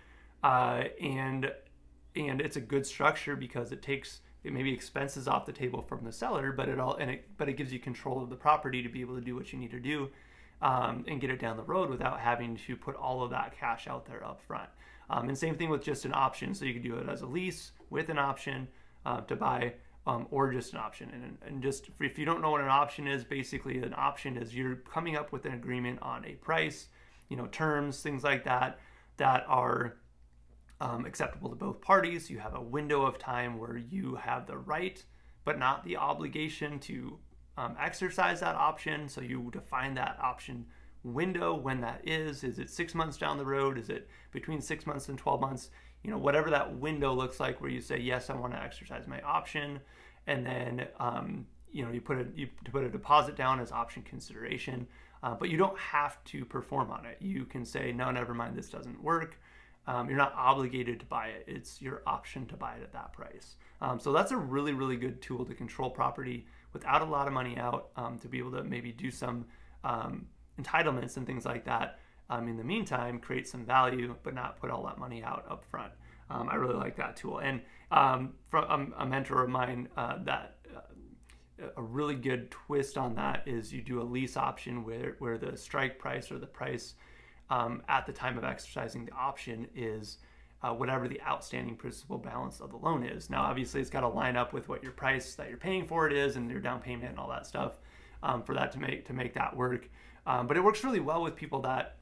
Uh, 0.44 0.86
and 1.02 1.52
and 2.16 2.42
it's 2.42 2.58
a 2.58 2.62
good 2.62 2.86
structure 2.86 3.36
because 3.36 3.72
it 3.72 3.82
takes 3.82 4.22
it 4.44 4.54
maybe 4.54 4.74
expenses 4.74 5.28
off 5.28 5.46
the 5.46 5.54
table 5.54 5.82
from 5.82 6.04
the 6.04 6.12
seller, 6.12 6.52
but 6.52 6.70
it 6.70 6.80
all 6.80 6.96
and 6.96 7.10
it 7.10 7.26
but 7.38 7.50
it 7.50 7.54
gives 7.54 7.72
you 7.72 7.80
control 7.80 8.22
of 8.22 8.30
the 8.30 8.36
property 8.36 8.82
to 8.84 8.90
be 8.90 9.02
able 9.02 9.16
to 9.16 9.22
do 9.22 9.36
what 9.36 9.52
you 9.52 9.60
need 9.60 9.72
to 9.72 9.80
do 9.80 10.10
um, 10.62 11.06
and 11.08 11.22
get 11.22 11.30
it 11.30 11.40
down 11.40 11.58
the 11.58 11.64
road 11.64 11.90
without 11.90 12.20
having 12.20 12.58
to 12.68 12.76
put 12.76 12.96
all 12.96 13.24
of 13.24 13.30
that 13.32 13.58
cash 13.58 13.88
out 13.88 14.06
there 14.06 14.24
up 14.24 14.42
front. 14.42 14.70
Um, 15.10 15.30
and 15.30 15.38
same 15.38 15.56
thing 15.56 15.70
with 15.70 15.84
just 15.84 16.06
an 16.06 16.14
option, 16.14 16.54
so 16.54 16.66
you 16.66 16.74
can 16.74 16.82
do 16.82 16.96
it 16.96 17.10
as 17.10 17.22
a 17.22 17.28
lease 17.28 17.72
with 17.90 18.10
an 18.10 18.18
option 18.18 18.68
uh, 19.06 19.22
to 19.22 19.36
buy. 19.36 19.74
Um, 20.06 20.28
or 20.32 20.52
just 20.52 20.74
an 20.74 20.80
option. 20.80 21.10
And, 21.14 21.38
and 21.48 21.64
just 21.64 21.90
if 22.02 22.20
you 22.20 22.26
don't 22.26 22.42
know 22.42 22.52
what 22.52 22.60
an 22.60 22.68
option 22.68 23.08
is, 23.08 23.24
basically 23.24 23.78
an 23.78 23.94
option 23.96 24.36
is 24.36 24.54
you're 24.54 24.76
coming 24.76 25.16
up 25.16 25.32
with 25.32 25.46
an 25.46 25.54
agreement 25.54 26.00
on 26.02 26.26
a 26.26 26.34
price 26.34 26.88
you 27.34 27.38
know, 27.38 27.48
terms, 27.48 28.00
things 28.02 28.24
like 28.24 28.44
that, 28.44 28.80
that 29.18 29.44
are 29.48 29.96
um, 30.84 31.06
acceptable 31.06 31.50
to 31.50 31.56
both 31.56 31.80
parties. 31.80 32.30
You 32.30 32.40
have 32.40 32.56
a 32.56 32.62
window 32.62 33.06
of 33.06 33.18
time 33.18 33.58
where 33.58 33.78
you 33.78 34.16
have 34.16 34.46
the 34.46 34.58
right, 34.58 35.02
but 35.46 35.58
not 35.58 35.86
the 35.86 35.96
obligation 35.96 36.78
to 36.82 37.18
um, 37.58 37.78
exercise 37.80 38.42
that 38.42 38.56
option. 38.56 39.08
So 39.08 39.22
you 39.22 39.50
define 39.52 39.94
that 39.96 40.18
option 40.22 40.66
window 41.04 41.56
when 41.56 41.80
that 41.82 42.02
is. 42.04 42.44
Is 42.44 42.60
it 42.60 42.70
six 42.70 42.94
months 42.94 43.18
down 43.18 43.38
the 43.38 43.46
road? 43.46 43.78
Is 43.78 43.90
it 43.90 44.10
between 44.32 44.60
six 44.60 44.86
months 44.86 45.08
and 45.08 45.18
12 45.18 45.40
months? 45.40 45.70
You 46.04 46.12
know, 46.12 46.18
whatever 46.18 46.50
that 46.50 46.76
window 46.76 47.14
looks 47.14 47.40
like 47.40 47.62
where 47.62 47.70
you 47.70 47.80
say, 47.80 48.00
yes, 48.00 48.30
I 48.30 48.36
want 48.36 48.52
to 48.52 48.62
exercise 48.62 49.08
my 49.08 49.22
option. 49.22 49.80
And 50.28 50.46
then, 50.46 50.88
um, 51.00 51.48
you 51.72 51.86
know, 51.86 51.94
you 51.94 52.02
put 52.02 52.18
a, 52.18 52.28
you 52.36 52.50
put 52.72 52.84
a 52.84 52.90
deposit 52.90 53.38
down 53.38 53.62
as 53.62 53.72
option 53.72 54.04
consideration. 54.04 54.86
Uh, 55.24 55.34
but 55.34 55.50
you 55.50 55.58
don't 55.58 55.78
have 55.80 56.22
to 56.26 56.44
perform 56.44 56.92
on 56.92 57.06
it. 57.06 57.16
You 57.22 57.46
can 57.46 57.64
say, 57.64 57.94
no, 57.94 58.12
never 58.12 58.34
mind, 58.34 58.58
this 58.58 58.70
doesn't 58.70 59.02
work. 59.02 59.40
Um, 59.88 60.08
you're 60.10 60.18
not 60.18 60.34
obligated 60.36 61.00
to 61.02 61.06
buy 61.06 61.28
it. 61.28 61.44
It's 61.48 61.82
your 61.82 62.04
option 62.08 62.46
to 62.48 62.56
buy 62.56 62.76
it 62.76 62.84
at 62.84 62.94
that 62.94 63.14
price. 63.14 63.56
Um, 63.82 64.00
so 64.00 64.12
that's 64.14 64.32
a 64.32 64.38
really, 64.38 64.74
really 64.74 64.96
good 64.96 65.22
tool 65.22 65.46
to 65.46 65.54
control 65.54 65.90
property 65.90 66.46
without 66.72 67.02
a 67.02 67.06
lot 67.06 67.28
of 67.28 67.34
money 67.34 67.58
out 67.58 67.90
um, 67.98 68.18
to 68.20 68.28
be 68.28 68.40
able 68.40 68.52
to 68.52 68.64
maybe 68.64 68.92
do 68.92 69.12
some 69.12 69.46
um, 69.84 70.26
entitlements 70.62 71.18
and 71.18 71.28
things 71.28 71.46
like 71.46 71.66
that. 71.66 72.00
Um, 72.30 72.48
in 72.48 72.56
the 72.56 72.64
meantime, 72.64 73.20
create 73.20 73.48
some 73.48 73.66
value, 73.66 74.16
but 74.24 74.34
not 74.34 74.60
put 74.60 74.72
all 74.72 74.86
that 74.86 74.98
money 74.98 75.22
out 75.22 75.46
up 75.50 75.66
front. 75.66 75.92
Um, 76.30 76.48
I 76.50 76.56
really 76.56 76.76
like 76.76 76.96
that 76.96 77.18
tool. 77.18 77.40
And 77.40 77.62
from 77.92 78.94
a 78.98 79.06
mentor 79.06 79.44
of 79.44 79.50
mine 79.50 79.90
uh, 79.98 80.18
that 80.24 80.56
a 81.78 81.82
really 81.82 82.16
good 82.16 82.50
twist 82.52 82.98
on 82.98 83.16
that 83.16 83.44
is 83.46 83.72
you 83.72 83.82
do 83.82 84.02
a 84.02 84.04
lease 84.04 84.38
option 84.38 84.84
where, 84.84 85.16
where 85.20 85.38
the 85.38 85.56
strike 85.58 86.00
price 86.00 86.32
or 86.32 86.40
the 86.40 86.48
price 86.48 86.96
um, 87.50 87.82
at 87.88 88.06
the 88.06 88.14
time 88.14 88.38
of 88.38 88.44
exercising 88.44 89.06
the 89.06 89.12
option 89.14 89.68
is 89.76 90.18
uh, 90.62 90.72
whatever 90.72 91.08
the 91.08 91.22
outstanding 91.22 91.76
principal 91.76 92.18
balance 92.18 92.62
of 92.62 92.72
the 92.72 92.78
loan 92.78 93.04
is. 93.04 93.30
Now, 93.30 93.42
obviously, 93.44 93.82
it's 93.82 93.90
got 93.90 94.02
to 94.02 94.08
line 94.08 94.38
up 94.38 94.54
with 94.54 94.70
what 94.70 94.82
your 94.82 94.94
price 94.94 95.36
that 95.36 95.50
you're 95.50 95.58
paying 95.58 95.86
for 95.86 96.08
it 96.08 96.14
is 96.14 96.36
and 96.36 96.50
your 96.50 96.62
down 96.62 96.80
payment 96.80 97.10
and 97.10 97.20
all 97.20 97.30
that 97.30 97.46
stuff 97.46 97.80
um, 98.22 98.44
for 98.44 98.56
that 98.56 98.72
to 98.72 98.80
make 98.80 99.06
to 99.08 99.14
make 99.14 99.34
that 99.34 99.56
work. 99.56 99.90
Um, 100.26 100.48
but 100.48 100.56
it 100.56 100.64
works 100.64 100.84
really 100.84 101.02
well 101.02 101.22
with 101.22 101.36
people 101.36 101.62
that 101.62 101.98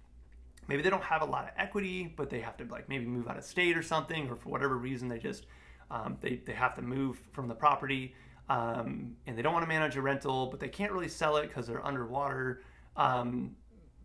maybe 0.67 0.83
they 0.83 0.91
don't 0.91 1.03
have 1.03 1.23
a 1.23 1.25
lot 1.25 1.45
of 1.45 1.51
equity, 1.57 2.13
but 2.15 2.29
they 2.29 2.39
have 2.39 2.55
to 2.57 2.65
like 2.65 2.87
maybe 2.87 3.05
move 3.05 3.27
out 3.27 3.37
of 3.37 3.43
state 3.43 3.75
or 3.75 3.81
something, 3.81 4.29
or 4.29 4.35
for 4.35 4.49
whatever 4.49 4.77
reason 4.77 5.07
they 5.07 5.17
just 5.17 5.47
um, 5.89 6.17
they, 6.21 6.41
they 6.45 6.53
have 6.53 6.75
to 6.75 6.81
move 6.81 7.19
from 7.31 7.47
the 7.47 7.55
property 7.55 8.13
um, 8.51 9.15
and 9.27 9.37
they 9.37 9.41
don't 9.41 9.53
want 9.53 9.63
to 9.63 9.69
manage 9.69 9.95
a 9.95 10.01
rental, 10.01 10.47
but 10.47 10.59
they 10.59 10.67
can't 10.67 10.91
really 10.91 11.07
sell 11.07 11.37
it 11.37 11.47
because 11.47 11.67
they're 11.67 11.85
underwater. 11.85 12.61
Um, 12.97 13.55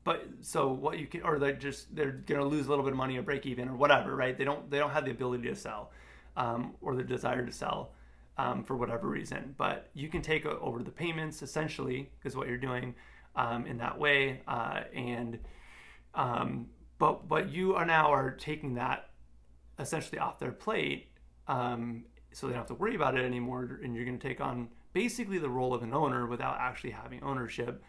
but 0.06 0.24
so 0.40 0.68
what 0.68 1.00
you 1.00 1.06
can, 1.08 1.22
or 1.22 1.40
they're 1.40 1.52
just 1.52 1.94
they're 1.94 2.12
going 2.12 2.40
to 2.40 2.46
lose 2.46 2.66
a 2.66 2.68
little 2.70 2.84
bit 2.84 2.92
of 2.92 2.96
money 2.96 3.18
or 3.18 3.22
break 3.22 3.44
even 3.44 3.68
or 3.68 3.74
whatever, 3.74 4.14
right? 4.14 4.38
They 4.38 4.44
don't 4.44 4.70
they 4.70 4.78
don't 4.78 4.90
have 4.90 5.04
the 5.04 5.10
ability 5.10 5.48
to 5.48 5.56
sell 5.56 5.90
um, 6.36 6.74
or 6.80 6.94
the 6.94 7.02
desire 7.02 7.44
to 7.44 7.50
sell 7.50 7.90
um, 8.38 8.62
for 8.62 8.76
whatever 8.76 9.08
reason. 9.08 9.56
But 9.58 9.90
you 9.94 10.08
can 10.08 10.22
take 10.22 10.46
over 10.46 10.84
the 10.84 10.92
payments 10.92 11.42
essentially 11.42 12.08
is 12.22 12.36
what 12.36 12.46
you're 12.46 12.56
doing 12.56 12.94
um, 13.34 13.66
in 13.66 13.78
that 13.78 13.98
way, 13.98 14.42
uh, 14.46 14.82
and 14.94 15.40
um, 16.14 16.68
but 17.00 17.26
but 17.26 17.50
you 17.50 17.74
are 17.74 17.84
now 17.84 18.12
are 18.12 18.30
taking 18.30 18.74
that 18.74 19.10
essentially 19.80 20.20
off 20.20 20.38
their 20.38 20.52
plate 20.52 21.08
um, 21.48 22.04
so 22.32 22.46
they 22.46 22.52
don't 22.52 22.60
have 22.60 22.68
to 22.68 22.74
worry 22.74 22.94
about 22.94 23.18
it 23.18 23.24
anymore 23.24 23.80
and 23.82 23.94
you're 23.94 24.04
going 24.04 24.18
to 24.18 24.28
take 24.28 24.40
on 24.40 24.68
basically 24.92 25.36
the 25.36 25.50
role 25.50 25.74
of 25.74 25.82
an 25.82 25.92
owner 25.92 26.26
without 26.26 26.56
actually 26.58 26.90
having 26.90 27.22
ownership 27.22 27.82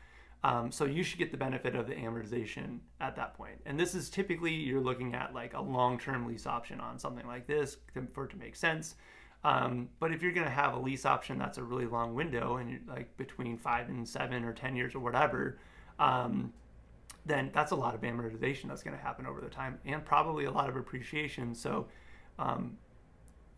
um, 0.44 0.72
so 0.72 0.86
you 0.86 1.04
should 1.04 1.20
get 1.20 1.32
the 1.32 1.38
benefit 1.38 1.76
of 1.76 1.88
the 1.88 1.96
amortization 1.96 2.80
at 3.02 3.16
that 3.16 3.34
point. 3.36 3.60
And 3.66 3.80
this 3.80 3.96
is 3.96 4.10
typically 4.10 4.54
you're 4.54 4.82
looking 4.82 5.14
at 5.16 5.34
like 5.34 5.54
a 5.54 5.62
long-term 5.62 6.28
lease 6.28 6.46
option 6.46 6.80
on 6.80 7.00
something 7.00 7.26
like 7.26 7.48
this 7.48 7.78
for 8.14 8.26
it 8.26 8.32
to 8.32 8.38
make 8.38 8.56
sense. 8.56 8.96
Um, 9.44 9.90
but 10.00 10.12
if 10.12 10.22
you're 10.22 10.32
going 10.32 10.46
to 10.46 10.52
have 10.52 10.74
a 10.74 10.80
lease 10.80 11.06
option 11.06 11.38
that's 11.38 11.58
a 11.58 11.64
really 11.64 11.86
long 11.86 12.16
window 12.16 12.58
and 12.58 12.82
like 12.88 13.16
between 13.18 13.58
five 13.58 13.88
and 13.90 14.08
seven 14.08 14.44
or 14.44 14.54
ten 14.54 14.76
years 14.76 14.96
or 14.96 15.00
whatever 15.00 15.60
um, 16.00 16.54
then 17.26 17.52
that's 17.54 17.72
a 17.72 17.76
lot 17.76 17.94
of 17.94 18.02
amortization 18.02 18.68
that's 18.68 18.84
going 18.84 18.96
to 18.96 19.02
happen 19.02 19.26
over 19.26 19.42
the 19.42 19.50
time 19.50 19.80
and 19.86 20.04
probably 20.06 20.46
a 20.46 20.52
lot 20.52 20.70
of 20.70 20.76
appreciation. 20.76 21.54
So 21.54 21.88
um, 22.40 22.78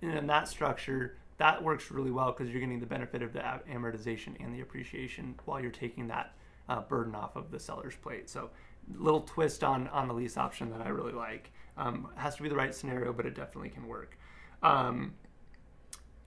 in 0.02 0.28
that 0.28 0.48
structure, 0.48 1.18
that 1.38 1.64
works 1.64 1.92
really 1.92 2.12
well 2.12 2.32
because 2.32 2.52
you're 2.52 2.60
getting 2.60 2.80
the 2.80 2.86
benefit 2.86 3.22
of 3.22 3.34
the 3.34 3.40
amortization 3.72 4.36
and 4.44 4.54
the 4.54 4.62
appreciation 4.62 5.36
while 5.46 5.62
you're 5.62 5.72
taking 5.72 6.08
that 6.08 6.34
uh, 6.70 6.82
burden 6.82 7.16
off 7.16 7.36
of 7.36 7.52
the 7.52 7.60
seller's 7.60 7.96
plate. 7.96 8.30
So, 8.30 8.50
little 8.96 9.22
twist 9.22 9.64
on 9.64 9.88
on 9.90 10.08
the 10.08 10.14
lease 10.14 10.38
option 10.38 10.72
that 10.72 10.82
I 10.82 10.90
really 10.90 11.12
like. 11.12 11.52
Um, 11.76 12.10
has 12.16 12.36
to 12.36 12.44
be 12.44 12.50
the 12.50 12.56
right 12.56 12.74
scenario, 12.74 13.12
but 13.12 13.26
it 13.26 13.36
definitely 13.36 13.70
can 13.70 13.88
work. 13.88 14.18
Um, 14.64 15.14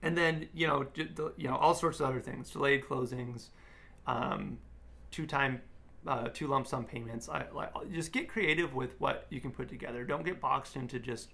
and 0.01 0.17
then 0.17 0.49
you 0.53 0.67
know, 0.67 0.85
you 1.37 1.47
know, 1.47 1.55
all 1.55 1.73
sorts 1.73 1.99
of 1.99 2.07
other 2.07 2.19
things: 2.19 2.49
delayed 2.51 2.83
closings, 2.83 3.47
um, 4.05 4.57
two 5.11 5.25
time, 5.25 5.61
uh, 6.05 6.27
two 6.33 6.47
lump 6.47 6.67
sum 6.67 6.83
payments. 6.83 7.29
I 7.29 7.45
just 7.91 8.11
get 8.11 8.27
creative 8.27 8.73
with 8.75 8.99
what 8.99 9.25
you 9.29 9.39
can 9.39 9.51
put 9.51 9.69
together. 9.69 10.03
Don't 10.03 10.25
get 10.25 10.41
boxed 10.41 10.75
into 10.75 10.99
just 10.99 11.29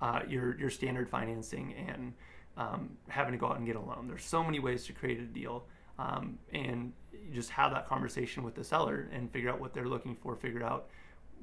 uh, 0.00 0.20
your 0.28 0.58
your 0.58 0.70
standard 0.70 1.08
financing 1.08 1.74
and 1.74 2.12
um, 2.56 2.96
having 3.08 3.32
to 3.32 3.38
go 3.38 3.46
out 3.46 3.56
and 3.56 3.66
get 3.66 3.76
a 3.76 3.80
loan. 3.80 4.08
There's 4.08 4.24
so 4.24 4.42
many 4.42 4.58
ways 4.58 4.84
to 4.86 4.92
create 4.92 5.20
a 5.20 5.24
deal, 5.24 5.64
um, 5.98 6.38
and 6.52 6.92
just 7.32 7.50
have 7.50 7.72
that 7.72 7.86
conversation 7.86 8.42
with 8.42 8.54
the 8.54 8.64
seller 8.64 9.08
and 9.12 9.30
figure 9.30 9.50
out 9.50 9.60
what 9.60 9.74
they're 9.74 9.88
looking 9.88 10.16
for. 10.16 10.36
Figure 10.36 10.64
out 10.64 10.88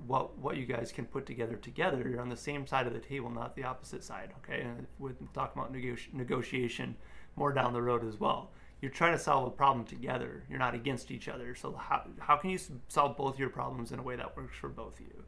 what 0.07 0.37
what 0.37 0.57
you 0.57 0.65
guys 0.65 0.91
can 0.91 1.05
put 1.05 1.25
together 1.25 1.55
together. 1.55 2.07
You're 2.09 2.21
on 2.21 2.29
the 2.29 2.37
same 2.37 2.65
side 2.67 2.87
of 2.87 2.93
the 2.93 2.99
table, 2.99 3.29
not 3.29 3.55
the 3.55 3.63
opposite 3.63 4.03
side. 4.03 4.33
Okay, 4.43 4.61
and 4.61 4.87
we'll 4.99 5.13
talk 5.33 5.55
about 5.55 5.73
negoti- 5.73 6.13
negotiation 6.13 6.95
more 7.35 7.51
down 7.51 7.73
the 7.73 7.81
road 7.81 8.07
as 8.07 8.19
well. 8.19 8.51
You're 8.81 8.91
trying 8.91 9.13
to 9.13 9.19
solve 9.19 9.47
a 9.47 9.51
problem 9.51 9.85
together. 9.85 10.43
You're 10.49 10.59
not 10.59 10.75
against 10.75 11.09
each 11.11 11.27
other. 11.27 11.55
So 11.55 11.73
how, 11.73 12.03
how 12.19 12.35
can 12.37 12.49
you 12.49 12.59
solve 12.87 13.17
both 13.17 13.39
your 13.39 13.49
problems 13.49 13.91
in 13.91 13.99
a 13.99 14.03
way 14.03 14.15
that 14.15 14.35
works 14.35 14.55
for 14.57 14.69
both 14.69 14.99
of 14.99 15.05
you? 15.05 15.23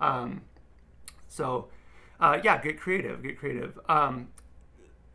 Um, 0.00 0.42
so 1.28 1.68
uh, 2.18 2.38
yeah, 2.42 2.60
get 2.60 2.78
creative, 2.78 3.22
get 3.22 3.38
creative. 3.38 3.78
Um, 3.88 4.28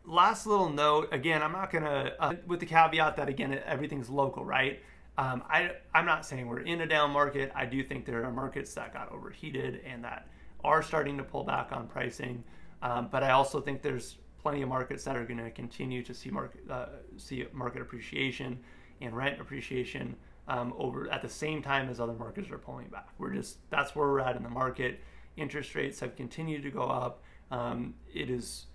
last 0.06 0.46
little 0.46 0.68
note 0.68 1.08
again, 1.12 1.42
I'm 1.42 1.52
not 1.52 1.70
gonna 1.70 2.12
uh, 2.18 2.34
with 2.46 2.60
the 2.60 2.66
caveat 2.66 3.16
that 3.16 3.28
again 3.28 3.60
everything's 3.66 4.08
local, 4.08 4.44
right? 4.44 4.80
Um, 5.18 5.42
I 5.48 5.72
I'm 5.94 6.06
not 6.06 6.24
saying 6.24 6.46
we're 6.46 6.60
in 6.60 6.80
a 6.80 6.86
down 6.86 7.10
market. 7.10 7.52
I 7.54 7.66
do 7.66 7.82
think 7.82 8.04
there 8.04 8.24
are 8.24 8.32
markets 8.32 8.74
that 8.74 8.92
got 8.92 9.12
overheated 9.12 9.80
and 9.86 10.04
that 10.04 10.28
are 10.64 10.82
starting 10.82 11.16
to 11.18 11.24
pull 11.24 11.44
back 11.44 11.72
on 11.72 11.86
pricing. 11.86 12.42
Um, 12.82 13.08
but 13.10 13.22
I 13.22 13.30
also 13.30 13.60
think 13.60 13.82
there's 13.82 14.16
plenty 14.42 14.62
of 14.62 14.68
markets 14.68 15.04
that 15.04 15.16
are 15.16 15.24
going 15.24 15.38
to 15.42 15.50
continue 15.50 16.02
to 16.02 16.14
see 16.14 16.30
market 16.30 16.62
uh, 16.70 16.86
see 17.16 17.46
market 17.52 17.82
appreciation 17.82 18.58
and 19.00 19.16
rent 19.16 19.40
appreciation 19.40 20.16
um, 20.48 20.72
over 20.78 21.10
at 21.10 21.22
the 21.22 21.28
same 21.28 21.62
time 21.62 21.88
as 21.88 21.98
other 22.00 22.12
markets 22.12 22.50
are 22.50 22.58
pulling 22.58 22.88
back. 22.88 23.08
We're 23.18 23.34
just 23.34 23.58
that's 23.70 23.96
where 23.96 24.08
we're 24.08 24.20
at 24.20 24.36
in 24.36 24.42
the 24.42 24.50
market 24.50 25.00
interest 25.36 25.74
rates 25.74 26.00
have 26.00 26.16
continued 26.16 26.62
to 26.62 26.70
go 26.70 26.82
up. 26.82 27.22
Um, 27.50 27.94
it 28.12 28.30
is 28.30 28.66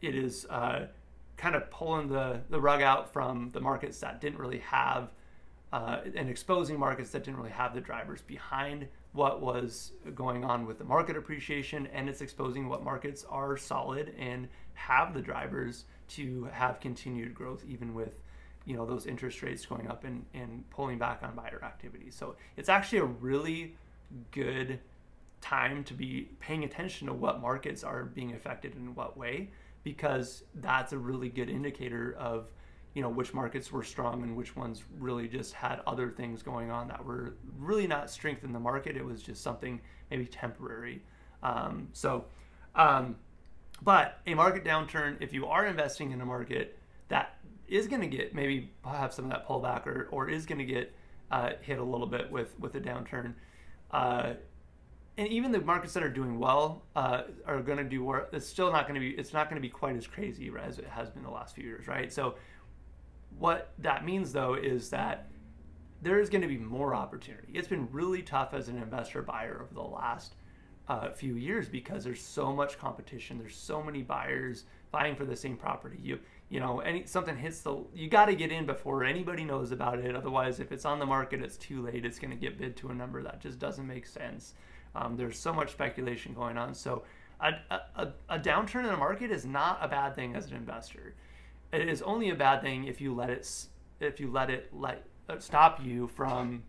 it 0.00 0.14
is 0.14 0.46
uh, 0.50 0.86
kind 1.36 1.54
of 1.54 1.70
pulling 1.70 2.08
the, 2.08 2.40
the 2.50 2.60
rug 2.60 2.82
out 2.82 3.12
from 3.12 3.50
the 3.50 3.60
markets 3.60 3.98
that 4.00 4.20
didn't 4.20 4.38
really 4.38 4.58
have 4.58 5.10
uh, 5.72 6.00
and 6.16 6.28
exposing 6.28 6.78
markets 6.78 7.10
that 7.10 7.22
didn't 7.22 7.38
really 7.38 7.50
have 7.50 7.74
the 7.74 7.80
drivers 7.80 8.22
behind 8.22 8.86
what 9.12 9.40
was 9.40 9.92
going 10.14 10.44
on 10.44 10.66
with 10.66 10.78
the 10.78 10.84
market 10.84 11.16
appreciation 11.16 11.86
and 11.88 12.08
it's 12.08 12.20
exposing 12.20 12.68
what 12.68 12.82
markets 12.82 13.24
are 13.28 13.56
solid 13.56 14.12
and 14.18 14.48
have 14.74 15.14
the 15.14 15.20
drivers 15.20 15.84
to 16.08 16.48
have 16.52 16.80
continued 16.80 17.34
growth 17.34 17.62
even 17.68 17.94
with 17.94 18.20
you 18.66 18.76
know 18.76 18.84
those 18.84 19.06
interest 19.06 19.42
rates 19.42 19.64
going 19.64 19.88
up 19.88 20.04
and, 20.04 20.24
and 20.34 20.68
pulling 20.70 20.98
back 20.98 21.20
on 21.22 21.34
buyer 21.34 21.60
activity. 21.62 22.10
So 22.10 22.36
it's 22.56 22.68
actually 22.68 22.98
a 22.98 23.04
really 23.04 23.74
good 24.30 24.78
time 25.40 25.82
to 25.84 25.94
be 25.94 26.28
paying 26.38 26.64
attention 26.64 27.06
to 27.06 27.14
what 27.14 27.40
markets 27.40 27.82
are 27.82 28.04
being 28.04 28.34
affected 28.34 28.74
in 28.74 28.94
what 28.94 29.16
way 29.16 29.48
because 29.82 30.44
that's 30.56 30.92
a 30.92 30.98
really 30.98 31.28
good 31.28 31.48
indicator 31.48 32.14
of 32.18 32.50
you 32.94 33.02
know 33.02 33.08
which 33.08 33.32
markets 33.32 33.70
were 33.70 33.84
strong 33.84 34.22
and 34.22 34.36
which 34.36 34.56
ones 34.56 34.82
really 34.98 35.28
just 35.28 35.54
had 35.54 35.80
other 35.86 36.10
things 36.10 36.42
going 36.42 36.70
on 36.70 36.88
that 36.88 37.04
were 37.04 37.34
really 37.58 37.86
not 37.86 38.10
strength 38.10 38.44
in 38.44 38.52
the 38.52 38.58
market. 38.58 38.96
It 38.96 39.04
was 39.04 39.22
just 39.22 39.42
something 39.42 39.80
maybe 40.10 40.26
temporary. 40.26 41.02
Um, 41.42 41.88
so 41.92 42.24
um, 42.74 43.16
but 43.82 44.18
a 44.26 44.34
market 44.34 44.64
downturn 44.64 45.16
if 45.20 45.32
you 45.32 45.46
are 45.46 45.66
investing 45.66 46.12
in 46.12 46.20
a 46.20 46.26
market 46.26 46.78
that 47.08 47.36
is 47.68 47.86
going 47.86 48.00
to 48.02 48.08
get 48.08 48.34
maybe 48.34 48.70
have 48.84 49.14
some 49.14 49.26
of 49.26 49.30
that 49.30 49.46
pullback 49.46 49.86
or, 49.86 50.08
or 50.10 50.28
is 50.28 50.44
going 50.44 50.58
to 50.58 50.64
get 50.64 50.92
uh, 51.30 51.50
hit 51.60 51.78
a 51.78 51.84
little 51.84 52.06
bit 52.06 52.30
with 52.30 52.58
with 52.58 52.74
a 52.74 52.80
downturn 52.80 53.34
uh, 53.92 54.34
and 55.20 55.28
even 55.28 55.52
the 55.52 55.60
markets 55.60 55.92
that 55.92 56.02
are 56.02 56.08
doing 56.08 56.38
well 56.38 56.82
uh, 56.96 57.24
are 57.44 57.60
going 57.60 57.76
to 57.76 57.84
do 57.84 58.02
work. 58.02 58.30
It's 58.32 58.46
still 58.46 58.72
not 58.72 58.88
going 58.88 58.94
to 58.94 59.00
be. 59.00 59.10
It's 59.10 59.34
not 59.34 59.50
going 59.50 59.60
to 59.60 59.66
be 59.66 59.68
quite 59.68 59.94
as 59.94 60.06
crazy 60.06 60.50
as 60.58 60.78
it 60.78 60.86
has 60.86 61.10
been 61.10 61.22
the 61.22 61.30
last 61.30 61.54
few 61.54 61.64
years, 61.64 61.86
right? 61.86 62.10
So, 62.10 62.36
what 63.38 63.74
that 63.80 64.06
means 64.06 64.32
though 64.32 64.54
is 64.54 64.88
that 64.90 65.28
there 66.00 66.20
is 66.20 66.30
going 66.30 66.40
to 66.40 66.48
be 66.48 66.56
more 66.56 66.94
opportunity. 66.94 67.48
It's 67.52 67.68
been 67.68 67.86
really 67.92 68.22
tough 68.22 68.54
as 68.54 68.68
an 68.68 68.78
investor 68.78 69.20
buyer 69.20 69.60
over 69.62 69.74
the 69.74 69.82
last 69.82 70.36
uh, 70.88 71.10
few 71.10 71.34
years 71.34 71.68
because 71.68 72.02
there's 72.02 72.22
so 72.22 72.50
much 72.50 72.78
competition. 72.78 73.38
There's 73.38 73.56
so 73.56 73.82
many 73.82 74.00
buyers 74.00 74.64
vying 74.90 75.16
for 75.16 75.26
the 75.26 75.36
same 75.36 75.58
property. 75.58 75.98
You 76.00 76.18
you 76.48 76.60
know, 76.60 76.80
any 76.80 77.04
something 77.04 77.36
hits 77.36 77.60
the 77.60 77.84
you 77.94 78.08
got 78.08 78.24
to 78.24 78.34
get 78.34 78.50
in 78.50 78.64
before 78.64 79.04
anybody 79.04 79.44
knows 79.44 79.70
about 79.70 79.98
it. 79.98 80.16
Otherwise, 80.16 80.60
if 80.60 80.72
it's 80.72 80.86
on 80.86 80.98
the 80.98 81.04
market, 81.04 81.42
it's 81.42 81.58
too 81.58 81.82
late. 81.82 82.06
It's 82.06 82.18
going 82.18 82.30
to 82.30 82.38
get 82.38 82.56
bid 82.56 82.74
to 82.78 82.88
a 82.88 82.94
number 82.94 83.22
that 83.22 83.42
just 83.42 83.58
doesn't 83.58 83.86
make 83.86 84.06
sense. 84.06 84.54
Um, 84.94 85.16
there's 85.16 85.38
so 85.38 85.52
much 85.52 85.72
speculation 85.72 86.34
going 86.34 86.58
on. 86.58 86.74
So 86.74 87.04
a, 87.40 87.54
a, 87.96 88.08
a 88.28 88.38
downturn 88.38 88.80
in 88.80 88.90
the 88.90 88.96
market 88.96 89.30
is 89.30 89.44
not 89.46 89.78
a 89.80 89.88
bad 89.88 90.14
thing 90.14 90.34
as 90.34 90.46
an 90.46 90.56
investor. 90.56 91.14
It 91.72 91.88
is 91.88 92.02
only 92.02 92.30
a 92.30 92.34
bad 92.34 92.62
thing 92.62 92.84
if 92.84 93.00
you 93.00 93.14
let 93.14 93.30
it 93.30 93.48
if 94.00 94.18
you 94.18 94.30
let 94.30 94.50
it 94.50 94.70
let 94.72 95.04
uh, 95.28 95.38
stop 95.38 95.84
you 95.84 96.08
from 96.08 96.62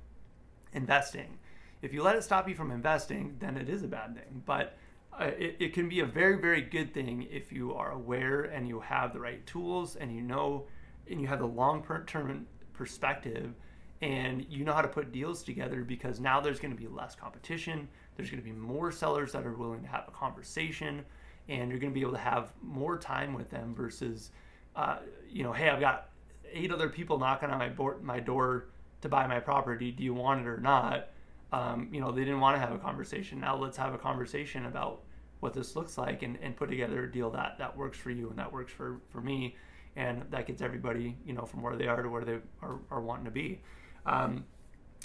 investing. 0.74 1.40
If 1.82 1.94
you 1.94 2.04
let 2.04 2.16
it 2.16 2.24
stop 2.24 2.48
you 2.48 2.56
from 2.56 2.72
investing, 2.72 3.36
then 3.40 3.58
it 3.58 3.68
is 3.68 3.84
a 3.84 3.88
bad 3.88 4.14
thing. 4.16 4.44
But 4.46 4.78
uh, 5.20 5.32
it, 5.38 5.56
it 5.60 5.74
can 5.74 5.90
be 5.90 6.02
a 6.02 6.06
very 6.06 6.40
very 6.40 6.62
good 6.62 6.94
thing 6.94 7.28
if 7.32 7.52
you 7.52 7.74
are 7.74 7.92
aware 7.92 8.44
and 8.44 8.68
you 8.68 8.80
have 8.80 9.14
the 9.14 9.20
right 9.20 9.46
tools 9.48 9.96
and 9.96 10.14
you 10.14 10.22
know 10.22 10.68
and 11.10 11.20
you 11.20 11.28
have 11.28 11.40
the 11.40 11.48
long 11.48 11.84
term 12.06 12.46
perspective 12.74 13.54
and 14.02 14.46
you 14.50 14.64
know 14.66 14.74
how 14.74 14.82
to 14.82 14.88
put 14.88 15.12
deals 15.12 15.44
together 15.44 15.84
because 15.84 16.20
now 16.20 16.40
there's 16.40 16.60
going 16.60 16.76
to 16.76 16.82
be 16.82 16.88
less 16.88 17.16
competition 17.16 17.88
there's 18.16 18.30
going 18.30 18.42
to 18.42 18.48
be 18.48 18.56
more 18.56 18.92
sellers 18.92 19.32
that 19.32 19.46
are 19.46 19.54
willing 19.54 19.82
to 19.82 19.88
have 19.88 20.06
a 20.08 20.12
conversation, 20.12 21.04
and 21.50 21.70
you're 21.70 21.80
going 21.80 21.92
to 21.92 21.94
be 21.94 22.02
able 22.02 22.14
to 22.14 22.20
have 22.20 22.52
more 22.62 22.98
time 22.98 23.34
with 23.34 23.50
them 23.50 23.74
versus, 23.74 24.32
uh, 24.76 24.98
you 25.30 25.44
know, 25.44 25.54
hey, 25.54 25.70
I've 25.70 25.80
got 25.80 26.10
eight 26.52 26.72
other 26.72 26.90
people 26.90 27.18
knocking 27.18 27.50
on 27.50 27.58
my, 27.58 27.70
board, 27.70 28.04
my 28.04 28.20
door 28.20 28.68
to 29.02 29.10
buy 29.10 29.26
my 29.28 29.40
property. 29.40 29.92
Do 29.92 30.04
you 30.04 30.14
want 30.14 30.42
it 30.42 30.48
or 30.48 30.58
not? 30.58 31.08
Um, 31.52 31.90
you 31.92 32.00
know, 32.00 32.12
they 32.12 32.24
didn't 32.24 32.40
want 32.40 32.56
to 32.56 32.60
have 32.60 32.72
a 32.72 32.78
conversation. 32.78 33.40
Now 33.40 33.56
let's 33.58 33.78
have 33.78 33.94
a 33.94 33.98
conversation 33.98 34.66
about 34.66 35.02
what 35.40 35.54
this 35.54 35.76
looks 35.76 35.98
like 35.98 36.22
and, 36.22 36.38
and 36.42 36.56
put 36.56 36.70
together 36.70 37.04
a 37.06 37.12
deal 37.12 37.32
that, 37.32 37.58
that 37.58 37.76
works 37.76 37.98
for 37.98 38.12
you 38.12 38.30
and 38.30 38.38
that 38.38 38.52
works 38.54 38.72
for, 38.72 39.02
for 39.10 39.22
me. 39.22 39.56
And 39.96 40.24
that 40.30 40.46
gets 40.46 40.62
everybody, 40.62 41.18
you 41.26 41.34
know, 41.34 41.44
from 41.44 41.62
where 41.62 41.76
they 41.76 41.88
are 41.88 42.02
to 42.02 42.08
where 42.08 42.24
they 42.24 42.38
are, 42.62 42.80
are 42.92 43.02
wanting 43.02 43.26
to 43.26 43.32
be. 43.32 43.62
Um, 44.06 44.46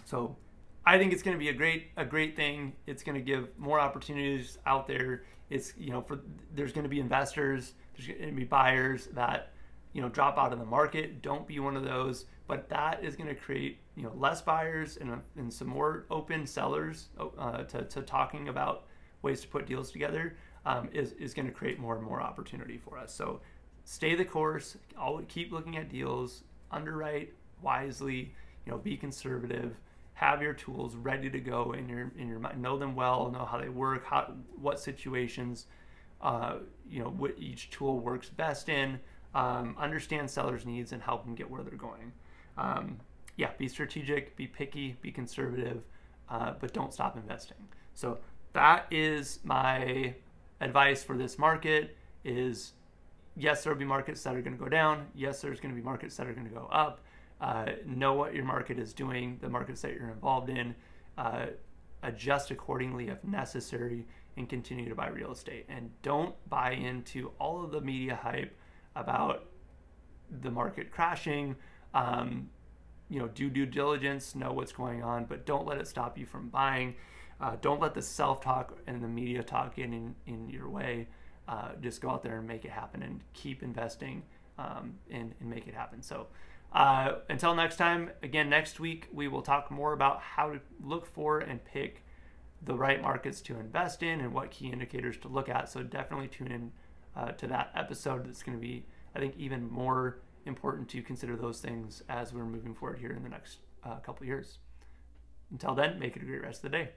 so 0.04 0.36
I 0.84 0.98
think 0.98 1.12
it's 1.12 1.22
going 1.22 1.34
to 1.34 1.38
be 1.38 1.48
a 1.48 1.52
great 1.52 1.88
a 1.96 2.04
great 2.04 2.36
thing. 2.36 2.74
It's 2.86 3.02
going 3.02 3.16
to 3.16 3.20
give 3.20 3.48
more 3.58 3.80
opportunities 3.80 4.58
out 4.66 4.86
there. 4.86 5.24
It's 5.50 5.72
you 5.76 5.90
know 5.90 6.00
for 6.00 6.20
there's 6.54 6.72
going 6.72 6.84
to 6.84 6.90
be 6.90 7.00
investors, 7.00 7.74
there's 7.96 8.08
going 8.08 8.30
to 8.30 8.36
be 8.36 8.44
buyers 8.44 9.08
that 9.12 9.52
you 9.92 10.00
know 10.00 10.08
drop 10.08 10.38
out 10.38 10.52
of 10.52 10.58
the 10.58 10.64
market. 10.64 11.22
Don't 11.22 11.46
be 11.46 11.58
one 11.58 11.76
of 11.76 11.84
those. 11.84 12.26
But 12.48 12.68
that 12.68 13.02
is 13.02 13.16
going 13.16 13.28
to 13.28 13.34
create 13.34 13.78
you 13.96 14.04
know 14.04 14.12
less 14.14 14.40
buyers 14.40 14.98
and, 14.98 15.20
and 15.36 15.52
some 15.52 15.68
more 15.68 16.06
open 16.10 16.46
sellers 16.46 17.08
uh, 17.38 17.64
to, 17.64 17.82
to 17.82 18.02
talking 18.02 18.48
about 18.48 18.84
ways 19.22 19.40
to 19.40 19.48
put 19.48 19.66
deals 19.66 19.90
together. 19.90 20.36
Um, 20.64 20.88
is, 20.92 21.12
is 21.12 21.32
going 21.32 21.46
to 21.46 21.52
create 21.52 21.78
more 21.78 21.94
and 21.96 22.04
more 22.04 22.20
opportunity 22.20 22.76
for 22.76 22.98
us. 22.98 23.14
So 23.14 23.40
stay 23.84 24.16
the 24.16 24.24
course. 24.24 24.76
Always 24.98 25.26
keep 25.28 25.52
looking 25.52 25.76
at 25.76 25.88
deals. 25.88 26.42
Underwrite 26.72 27.32
wisely. 27.62 28.34
You 28.66 28.72
know, 28.72 28.78
be 28.78 28.96
conservative 28.96 29.76
have 30.16 30.40
your 30.40 30.54
tools 30.54 30.96
ready 30.96 31.28
to 31.28 31.38
go 31.38 31.72
in 31.72 31.88
your 31.90 32.10
in 32.18 32.26
your 32.26 32.38
mind 32.38 32.60
know 32.60 32.78
them 32.78 32.96
well 32.96 33.30
know 33.30 33.44
how 33.44 33.58
they 33.58 33.68
work 33.68 34.02
how 34.04 34.32
what 34.60 34.80
situations 34.80 35.66
uh, 36.22 36.56
you 36.90 37.00
know 37.00 37.10
what 37.10 37.34
each 37.38 37.68
tool 37.70 38.00
works 38.00 38.30
best 38.30 38.70
in 38.70 38.98
um, 39.34 39.76
understand 39.78 40.28
sellers 40.28 40.64
needs 40.64 40.92
and 40.92 41.02
help 41.02 41.24
them 41.24 41.34
get 41.34 41.50
where 41.50 41.62
they're 41.62 41.78
going. 41.78 42.12
Um, 42.56 42.98
yeah 43.36 43.50
be 43.58 43.68
strategic 43.68 44.34
be 44.36 44.46
picky 44.46 44.96
be 45.02 45.12
conservative 45.12 45.82
uh, 46.30 46.54
but 46.58 46.72
don't 46.72 46.94
stop 46.94 47.16
investing. 47.16 47.68
So 47.94 48.18
that 48.54 48.86
is 48.90 49.40
my 49.44 50.14
advice 50.62 51.04
for 51.04 51.18
this 51.18 51.38
market 51.38 51.94
is 52.24 52.72
yes 53.36 53.62
there 53.62 53.72
will 53.74 53.78
be 53.78 53.84
markets 53.84 54.22
that 54.22 54.34
are 54.34 54.40
going 54.40 54.56
to 54.56 54.64
go 54.64 54.70
down. 54.70 55.08
Yes 55.14 55.42
there's 55.42 55.60
going 55.60 55.74
to 55.74 55.78
be 55.78 55.84
markets 55.84 56.16
that 56.16 56.26
are 56.26 56.32
going 56.32 56.48
to 56.48 56.54
go 56.54 56.68
up 56.72 57.02
uh, 57.40 57.66
know 57.84 58.14
what 58.14 58.34
your 58.34 58.44
market 58.44 58.78
is 58.78 58.92
doing, 58.92 59.38
the 59.40 59.48
markets 59.48 59.82
that 59.82 59.92
you're 59.92 60.10
involved 60.10 60.48
in, 60.48 60.74
uh, 61.18 61.46
adjust 62.02 62.50
accordingly 62.50 63.08
if 63.08 63.22
necessary, 63.24 64.06
and 64.36 64.48
continue 64.48 64.88
to 64.88 64.94
buy 64.94 65.08
real 65.08 65.32
estate. 65.32 65.66
And 65.68 65.90
don't 66.02 66.34
buy 66.48 66.72
into 66.72 67.32
all 67.38 67.64
of 67.64 67.70
the 67.72 67.80
media 67.80 68.18
hype 68.22 68.54
about 68.94 69.48
the 70.42 70.50
market 70.50 70.90
crashing. 70.90 71.56
Um, 71.94 72.50
you 73.08 73.18
know, 73.18 73.28
do 73.28 73.48
due 73.48 73.66
diligence, 73.66 74.34
know 74.34 74.52
what's 74.52 74.72
going 74.72 75.02
on, 75.02 75.26
but 75.26 75.46
don't 75.46 75.66
let 75.66 75.78
it 75.78 75.86
stop 75.86 76.18
you 76.18 76.26
from 76.26 76.48
buying. 76.48 76.94
Uh, 77.40 77.56
don't 77.60 77.80
let 77.80 77.94
the 77.94 78.02
self 78.02 78.40
talk 78.40 78.76
and 78.86 79.02
the 79.02 79.08
media 79.08 79.42
talk 79.42 79.76
get 79.76 79.86
in, 79.86 80.14
in 80.26 80.48
your 80.48 80.68
way. 80.68 81.06
Uh, 81.46 81.70
just 81.80 82.00
go 82.00 82.10
out 82.10 82.22
there 82.22 82.38
and 82.38 82.48
make 82.48 82.64
it 82.64 82.70
happen 82.70 83.02
and 83.02 83.20
keep 83.32 83.62
investing 83.62 84.22
um, 84.58 84.94
and, 85.10 85.34
and 85.38 85.48
make 85.48 85.68
it 85.68 85.74
happen. 85.74 86.02
So, 86.02 86.26
uh, 86.72 87.12
until 87.28 87.54
next 87.54 87.76
time, 87.76 88.10
again, 88.22 88.50
next 88.50 88.80
week 88.80 89.08
we 89.12 89.28
will 89.28 89.42
talk 89.42 89.70
more 89.70 89.92
about 89.92 90.20
how 90.20 90.52
to 90.52 90.60
look 90.82 91.06
for 91.06 91.38
and 91.38 91.64
pick 91.64 92.02
the 92.62 92.74
right 92.74 93.00
markets 93.00 93.40
to 93.42 93.58
invest 93.58 94.02
in 94.02 94.20
and 94.20 94.32
what 94.32 94.50
key 94.50 94.68
indicators 94.68 95.16
to 95.18 95.28
look 95.28 95.48
at. 95.48 95.68
So 95.68 95.82
definitely 95.82 96.28
tune 96.28 96.52
in 96.52 96.72
uh, 97.16 97.32
to 97.32 97.46
that 97.48 97.70
episode. 97.74 98.26
That's 98.26 98.42
going 98.42 98.56
to 98.56 98.60
be, 98.60 98.84
I 99.14 99.18
think, 99.18 99.34
even 99.36 99.70
more 99.70 100.18
important 100.44 100.88
to 100.90 101.02
consider 101.02 101.36
those 101.36 101.60
things 101.60 102.02
as 102.08 102.32
we're 102.32 102.44
moving 102.44 102.74
forward 102.74 102.98
here 102.98 103.12
in 103.12 103.22
the 103.22 103.28
next 103.28 103.58
uh, 103.84 103.96
couple 103.96 104.26
years. 104.26 104.58
Until 105.50 105.74
then, 105.74 105.98
make 105.98 106.16
it 106.16 106.22
a 106.22 106.26
great 106.26 106.42
rest 106.42 106.64
of 106.64 106.72
the 106.72 106.78
day. 106.78 106.90